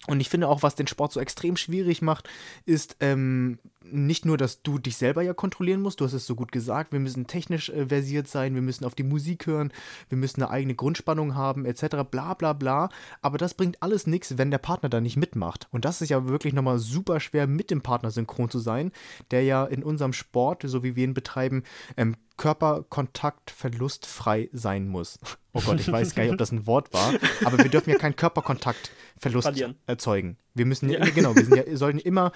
[0.06, 2.28] Und ich finde auch, was den Sport so extrem schwierig macht,
[2.64, 6.34] ist ähm, nicht nur, dass du dich selber ja kontrollieren musst, du hast es so
[6.34, 9.72] gut gesagt, wir müssen technisch äh, versiert sein, wir müssen auf die Musik hören,
[10.08, 12.90] wir müssen eine eigene Grundspannung haben, etc., bla bla bla.
[13.22, 15.68] Aber das bringt alles nichts, wenn der Partner da nicht mitmacht.
[15.70, 18.92] Und das ist ja wirklich nochmal super schwer, mit dem Partner synchron zu sein,
[19.30, 21.62] der ja in unserem Sport, so wie wir ihn betreiben,
[21.96, 25.18] ähm, körperkontaktverlustfrei sein muss.
[25.52, 27.12] Oh Gott, ich weiß gar nicht, ob das ein Wort war,
[27.44, 30.38] aber wir dürfen ja keinen Körperkontaktverlust erzeugen.
[30.54, 32.32] Wir müssen ja, genau, wir ja, sollten immer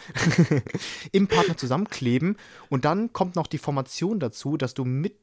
[1.13, 2.37] im Partner zusammenkleben
[2.69, 5.15] und dann kommt noch die Formation dazu, dass du mit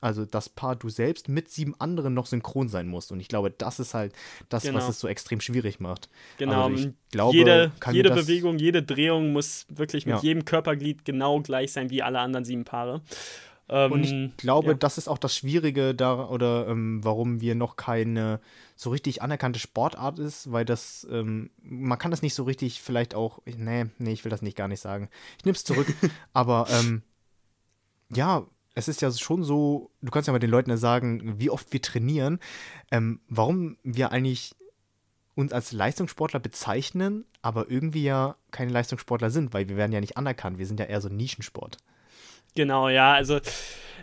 [0.00, 3.12] also das Paar du selbst mit sieben anderen noch synchron sein musst.
[3.12, 4.14] Und ich glaube, das ist halt
[4.48, 4.78] das, genau.
[4.78, 6.08] was es so extrem schwierig macht.
[6.38, 10.22] Genau, also ich glaube, jede, jede Bewegung, jede Drehung muss wirklich mit ja.
[10.22, 13.02] jedem Körperglied genau gleich sein wie alle anderen sieben Paare.
[13.70, 14.74] Ähm, und ich glaube, ja.
[14.74, 18.40] das ist auch das Schwierige da oder ähm, warum wir noch keine
[18.74, 23.14] so richtig anerkannte Sportart ist, weil das, ähm, man kann das nicht so richtig vielleicht
[23.14, 25.08] auch, nee, nee, ich will das nicht gar nicht sagen.
[25.38, 25.86] Ich nehme es zurück,
[26.32, 27.02] aber ähm,
[28.12, 31.72] ja, es ist ja schon so, du kannst ja mal den Leuten sagen, wie oft
[31.72, 32.40] wir trainieren,
[32.90, 34.56] ähm, warum wir eigentlich
[35.36, 40.16] uns als Leistungssportler bezeichnen, aber irgendwie ja keine Leistungssportler sind, weil wir werden ja nicht
[40.16, 40.58] anerkannt.
[40.58, 41.78] Wir sind ja eher so ein Nischensport.
[42.54, 43.40] Genau, ja, also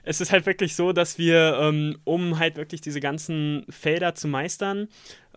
[0.04, 4.28] es ist halt wirklich so, dass wir, ähm, um halt wirklich diese ganzen Felder zu
[4.28, 4.88] meistern,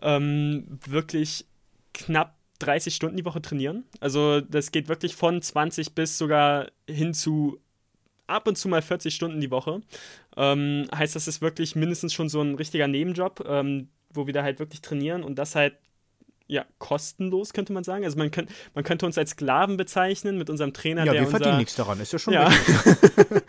[0.01, 1.45] ähm, wirklich
[1.93, 3.83] knapp 30 Stunden die Woche trainieren.
[3.99, 7.59] Also das geht wirklich von 20 bis sogar hin zu
[8.27, 9.81] ab und zu mal 40 Stunden die Woche.
[10.37, 14.43] Ähm, heißt, das ist wirklich mindestens schon so ein richtiger Nebenjob, ähm, wo wir da
[14.43, 15.75] halt wirklich trainieren und das halt
[16.51, 18.03] ja, kostenlos, könnte man sagen.
[18.03, 21.05] Also man, könnt, man könnte uns als Sklaven bezeichnen mit unserem Trainer.
[21.05, 22.51] Ja, der wir unser, verdienen nichts daran, ist ja schon ja.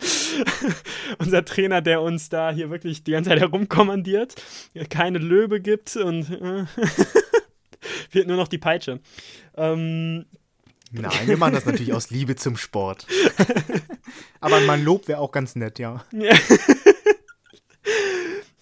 [1.17, 4.35] unser Trainer, der uns da hier wirklich die ganze Zeit herumkommandiert,
[4.89, 6.65] keine Löbe gibt und äh,
[8.09, 9.01] fehlt nur noch die Peitsche.
[9.57, 10.25] Ähm,
[10.91, 13.05] Nein, wir machen das natürlich aus Liebe zum Sport.
[14.39, 16.05] Aber mein Lob wäre auch ganz nett, ja.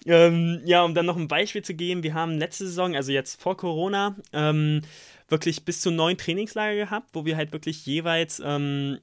[0.04, 0.26] Ja.
[0.26, 3.40] ähm, ja, um dann noch ein Beispiel zu geben, wir haben letzte Saison, also jetzt
[3.40, 4.82] vor Corona, ähm,
[5.28, 8.98] wirklich bis zu neun Trainingslager gehabt, wo wir halt wirklich jeweils ähm,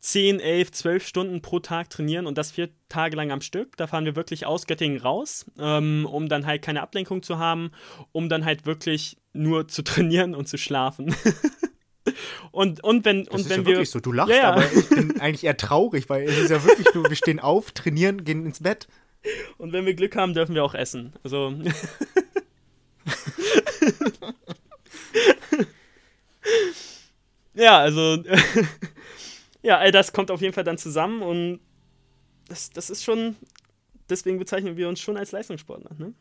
[0.00, 3.76] 10, 11, 12 Stunden pro Tag trainieren und das vier Tage lang am Stück.
[3.76, 7.70] Da fahren wir wirklich aus Göttingen raus, ähm, um dann halt keine Ablenkung zu haben,
[8.12, 11.14] um dann halt wirklich nur zu trainieren und zu schlafen.
[12.50, 13.72] und, und wenn, Das und ist wenn ja wir.
[13.74, 14.00] wirklich so.
[14.00, 14.52] Du lachst, Ja, ja.
[14.52, 17.72] aber ich bin eigentlich eher traurig, weil es ist ja wirklich nur, wir stehen auf,
[17.72, 18.88] trainieren, gehen ins Bett.
[19.58, 21.12] Und wenn wir Glück haben, dürfen wir auch essen.
[21.22, 21.54] Also.
[27.54, 28.22] ja, also.
[29.62, 31.60] ja, all das kommt auf jeden Fall dann zusammen und
[32.48, 33.36] das, das ist schon.
[34.08, 35.94] Deswegen bezeichnen wir uns schon als Leistungssportler.
[35.96, 36.14] Ne?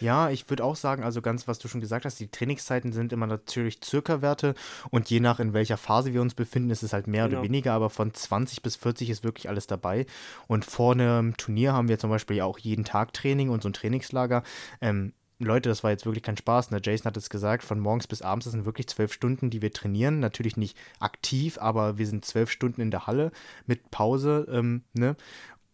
[0.00, 3.12] Ja, ich würde auch sagen, also ganz, was du schon gesagt hast, die Trainingszeiten sind
[3.12, 4.54] immer natürlich Circa-Werte
[4.90, 7.40] und je nach in welcher Phase wir uns befinden, ist es halt mehr Genau.
[7.40, 10.06] oder weniger, aber von 20 bis 40 ist wirklich alles dabei.
[10.46, 13.68] Und vor einem Turnier haben wir zum Beispiel ja auch jeden Tag Training und so
[13.68, 14.42] ein Trainingslager.
[14.80, 16.70] Ähm, Leute, das war jetzt wirklich kein Spaß.
[16.70, 16.80] Ne?
[16.82, 19.72] Jason hat es gesagt, von morgens bis abends, das sind wirklich zwölf Stunden, die wir
[19.72, 20.20] trainieren.
[20.20, 23.32] Natürlich nicht aktiv, aber wir sind zwölf Stunden in der Halle
[23.66, 24.46] mit Pause.
[24.50, 25.16] Ähm, ne?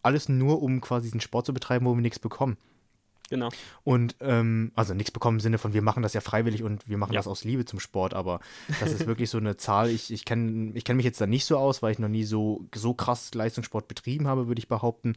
[0.03, 2.55] Alles nur, um quasi diesen Sport zu betreiben, wo wir nichts bekommen.
[3.29, 3.49] Genau.
[3.83, 6.97] Und ähm, also nichts bekommen im Sinne von, wir machen das ja freiwillig und wir
[6.97, 7.19] machen Ja.
[7.19, 8.39] das aus Liebe zum Sport, aber
[8.79, 9.89] das ist wirklich so eine Zahl.
[9.89, 12.23] Ich, ich kenne ich kenn mich jetzt da nicht so aus, weil ich noch nie
[12.23, 15.15] so, so krass Leistungssport betrieben habe, würde ich behaupten.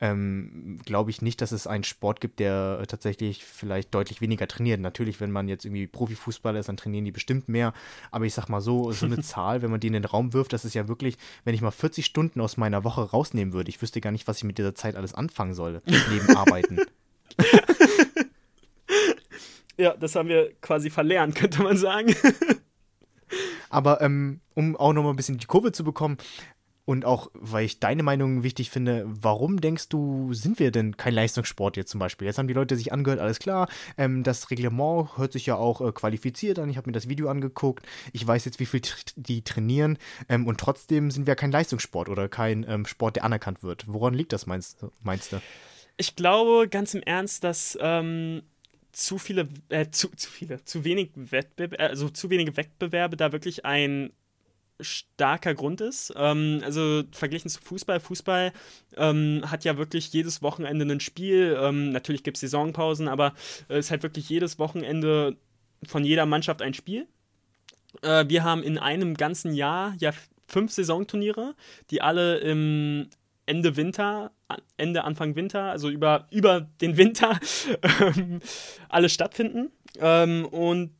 [0.00, 4.80] Ähm, Glaube ich nicht, dass es einen Sport gibt, der tatsächlich vielleicht deutlich weniger trainiert.
[4.80, 7.72] Natürlich, wenn man jetzt irgendwie Profifußballer ist, dann trainieren die bestimmt mehr.
[8.10, 10.52] Aber ich sag mal so, so eine Zahl, wenn man die in den Raum wirft,
[10.52, 13.80] das ist ja wirklich, wenn ich mal 40 Stunden aus meiner Woche rausnehmen würde, ich
[13.80, 16.78] wüsste gar nicht, was ich mit dieser Zeit alles anfangen soll, neben Arbeiten.
[19.78, 22.14] Ja, das haben wir quasi verlernt, könnte man sagen.
[23.70, 26.18] Aber ähm, um auch noch mal ein bisschen die Kurve zu bekommen
[26.84, 31.14] und auch, weil ich deine Meinung wichtig finde, warum denkst du, sind wir denn kein
[31.14, 32.26] Leistungssport jetzt zum Beispiel?
[32.26, 33.68] Jetzt haben die Leute sich angehört, alles klar.
[33.96, 36.68] Ähm, das Reglement hört sich ja auch äh, qualifiziert an.
[36.68, 37.86] Ich habe mir das Video angeguckt.
[38.12, 39.96] Ich weiß jetzt, wie viel tr die trainieren.
[40.28, 43.84] Ähm, und trotzdem sind wir kein Leistungssport oder kein ähm, Sport, der anerkannt wird.
[43.86, 45.40] Woran liegt das, meinst, meinst du?
[46.02, 48.42] Ich glaube ganz im Ernst, dass ähm,
[48.90, 53.64] zu viele, äh, zu, zu viele, zu wenig Wettbewerbe, also zu wenige Wettbewerbe da wirklich
[53.64, 54.12] ein
[54.80, 56.12] starker Grund ist.
[56.16, 58.52] Ähm, also verglichen zu Fußball, Fußball
[58.96, 61.56] ähm, hat ja wirklich jedes Wochenende ein Spiel.
[61.56, 63.32] Ähm, natürlich gibt es Saisonpausen, aber
[63.68, 65.36] es ist halt wirklich jedes Wochenende
[65.86, 67.06] von jeder Mannschaft ein Spiel.
[68.02, 70.12] Äh, wir haben in einem ganzen Jahr ja
[70.48, 71.54] fünf Saisonturniere,
[71.90, 73.08] die alle im
[73.46, 74.32] Ende Winter,
[74.76, 77.38] Ende Anfang Winter, also über, über den Winter
[78.00, 78.40] ähm,
[78.88, 79.70] alle stattfinden.
[80.00, 80.92] Ähm, und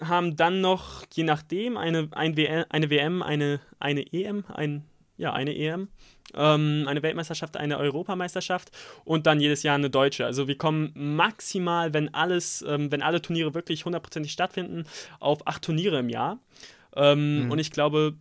[0.00, 4.84] haben dann noch, je nachdem, eine, ein WM, eine WM, eine, eine EM, ein,
[5.16, 5.88] ja, eine EM,
[6.34, 8.70] ähm, eine Weltmeisterschaft, eine Europameisterschaft
[9.04, 10.26] und dann jedes Jahr eine deutsche.
[10.26, 14.84] Also wir kommen maximal, wenn alles, ähm, wenn alle Turniere wirklich hundertprozentig stattfinden,
[15.18, 16.38] auf acht Turniere im Jahr.
[16.94, 17.50] Ähm, Mhm.
[17.50, 18.14] Und ich glaube,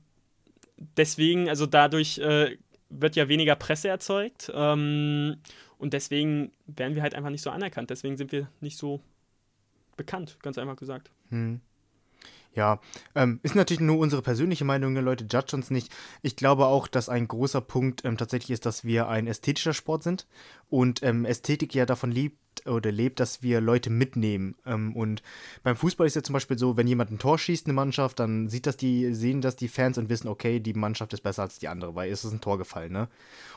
[0.77, 2.57] deswegen, also dadurch äh,
[2.89, 5.37] wird ja weniger Presse erzeugt ähm,
[5.77, 7.89] und deswegen werden wir halt einfach nicht so anerkannt.
[7.89, 9.01] Deswegen sind wir nicht so
[9.97, 11.11] bekannt, ganz einfach gesagt.
[11.29, 11.61] Hm.
[12.53, 12.79] Ja,
[13.15, 15.91] ähm, ist natürlich nur unsere persönliche Meinung, ne, Leute, judge uns nicht.
[16.21, 20.03] Ich glaube auch, dass ein großer Punkt ähm, tatsächlich ist, dass wir ein ästhetischer Sport
[20.03, 20.25] sind
[20.69, 24.55] und ähm, Ästhetik ja davon lebt oder lebt, dass wir Leute mitnehmen.
[24.65, 25.21] Ähm, und
[25.63, 28.49] beim Fußball ist ja zum Beispiel so, wenn jemand ein Tor schießt, eine Mannschaft, dann
[28.49, 31.59] sieht das die, sehen das die Fans und wissen, okay, die Mannschaft ist besser als
[31.59, 33.07] die andere, weil es ist ein Tor gefallen, ne?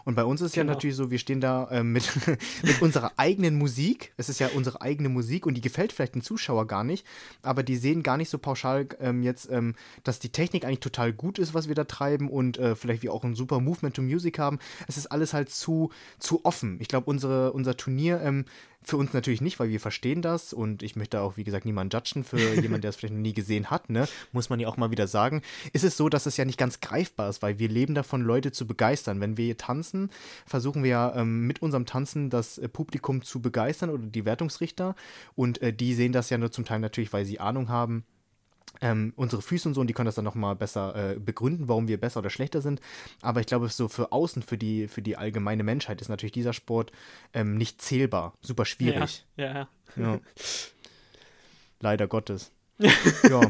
[0.04, 0.72] Und bei uns ist ja Genau.
[0.74, 2.10] natürlich so, wir stehen da ähm, mit,
[2.62, 4.12] mit unserer eigenen Musik.
[4.16, 7.06] Es ist ja unsere eigene Musik und die gefällt vielleicht den Zuschauer gar nicht,
[7.42, 9.74] aber die sehen gar nicht so pauschal ähm, jetzt, ähm,
[10.04, 13.12] dass die Technik eigentlich total gut ist, was wir da treiben und äh, vielleicht wir
[13.12, 14.58] auch ein super Movement to Music haben.
[14.86, 16.78] Es ist alles halt zu, zu offen.
[16.80, 18.44] Ich glaube, unsere, unser Turnier ähm,
[18.82, 21.94] für uns natürlich nicht, weil wir verstehen das und ich möchte auch, wie gesagt, niemanden
[21.94, 24.08] judgen für jemanden, der es vielleicht noch nie gesehen hat, ne?
[24.32, 25.42] Muss man ja auch mal wieder sagen.
[25.72, 28.52] Ist es so, dass es ja nicht ganz greifbar ist, weil wir leben davon, Leute
[28.52, 29.20] zu begeistern.
[29.20, 30.10] Wenn wir tanzen,
[30.46, 34.94] versuchen wir ja ähm, mit unserem Tanzen das äh, Publikum zu begeistern oder die Wertungsrichter
[35.34, 38.04] und äh, die sehen das ja nur zum Teil natürlich, weil sie Ahnung haben
[38.80, 41.88] ähm, unsere Füße und so, und die können das dann nochmal besser äh, begründen, warum
[41.88, 42.80] wir besser oder schlechter sind.
[43.22, 46.52] Aber ich glaube, so für außen, für die, für die allgemeine Menschheit ist natürlich dieser
[46.52, 46.92] Sport
[47.32, 48.34] ähm, nicht zählbar.
[48.40, 49.26] Super schwierig.
[49.36, 49.68] Ja, ja.
[49.96, 50.20] ja.
[51.80, 52.52] Leider Gottes.
[52.78, 53.40] ja.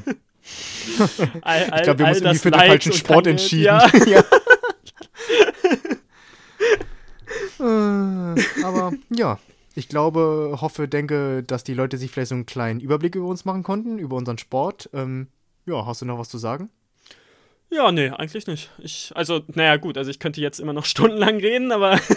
[1.43, 3.65] All, all, ich glaube, wir haben uns irgendwie für den Leid falschen Sport entschieden.
[3.65, 3.91] Ja.
[4.07, 4.25] ja.
[7.61, 9.39] Äh, Aber ja,
[9.79, 13.45] ich glaube, hoffe, denke, dass die Leute sich vielleicht so einen kleinen Überblick über uns
[13.45, 14.91] machen konnten, über unseren Sport.
[14.93, 15.29] Ähm,
[15.67, 16.69] ja, hast du noch was zu sagen?
[17.71, 18.71] Ja, nee, eigentlich nicht.
[18.79, 22.01] Ich, also, naja, gut, also ich könnte jetzt immer noch stundenlang reden, aber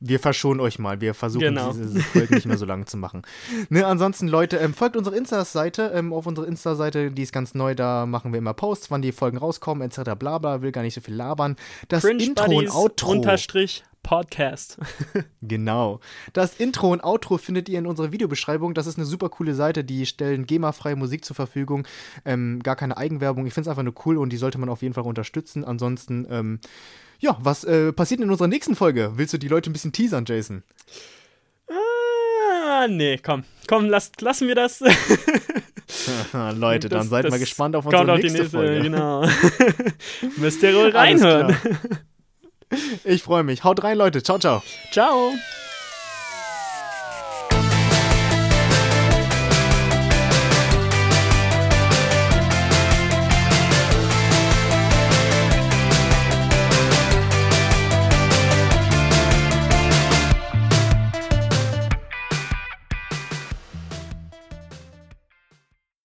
[0.00, 1.00] Wir verschonen euch mal.
[1.00, 1.72] Wir versuchen, Genau.
[1.72, 3.22] diese Folge nicht mehr so lange zu machen.
[3.70, 5.92] Ne, ansonsten, Leute, ähm, folgt unserer Insta-Seite.
[5.94, 9.12] Ähm, auf unserer Insta-Seite, die ist ganz neu, da machen wir immer Posts, wann die
[9.12, 10.12] Folgen rauskommen, etc.
[10.18, 11.56] Bla bla, will gar nicht so viel labern.
[11.88, 13.10] Das Cringe Intro und Buddies Outro.
[13.12, 14.78] unterstrich Podcast.
[15.42, 16.00] Genau.
[16.32, 18.72] Das Intro und Outro findet ihr in unserer Videobeschreibung.
[18.72, 19.84] Das ist eine super coole Seite.
[19.84, 21.86] Die stellen GEMA-freie Musik zur Verfügung.
[22.24, 23.44] Ähm, gar keine Eigenwerbung.
[23.46, 25.64] Ich finde es einfach nur cool und die sollte man auf jeden Fall unterstützen.
[25.64, 26.60] Ansonsten, ähm,
[27.18, 29.12] ja, was äh, passiert in unserer nächsten Folge?
[29.16, 30.62] Willst du die Leute ein bisschen teasern, Jason?
[31.68, 33.44] Ah, nee, komm.
[33.68, 34.80] Komm, lass, lassen wir das.
[36.54, 38.80] Leute, dann Das- seid mal gespannt auf Kommt unsere auf die nächste, nächste, Folge.
[38.82, 39.26] genau.
[40.38, 41.54] Müsst ihr wohl reinhören.
[43.04, 43.64] Ich freue mich.
[43.64, 44.22] Haut rein, Leute.
[44.22, 44.62] Ciao, ciao.
[44.90, 45.32] Ciao.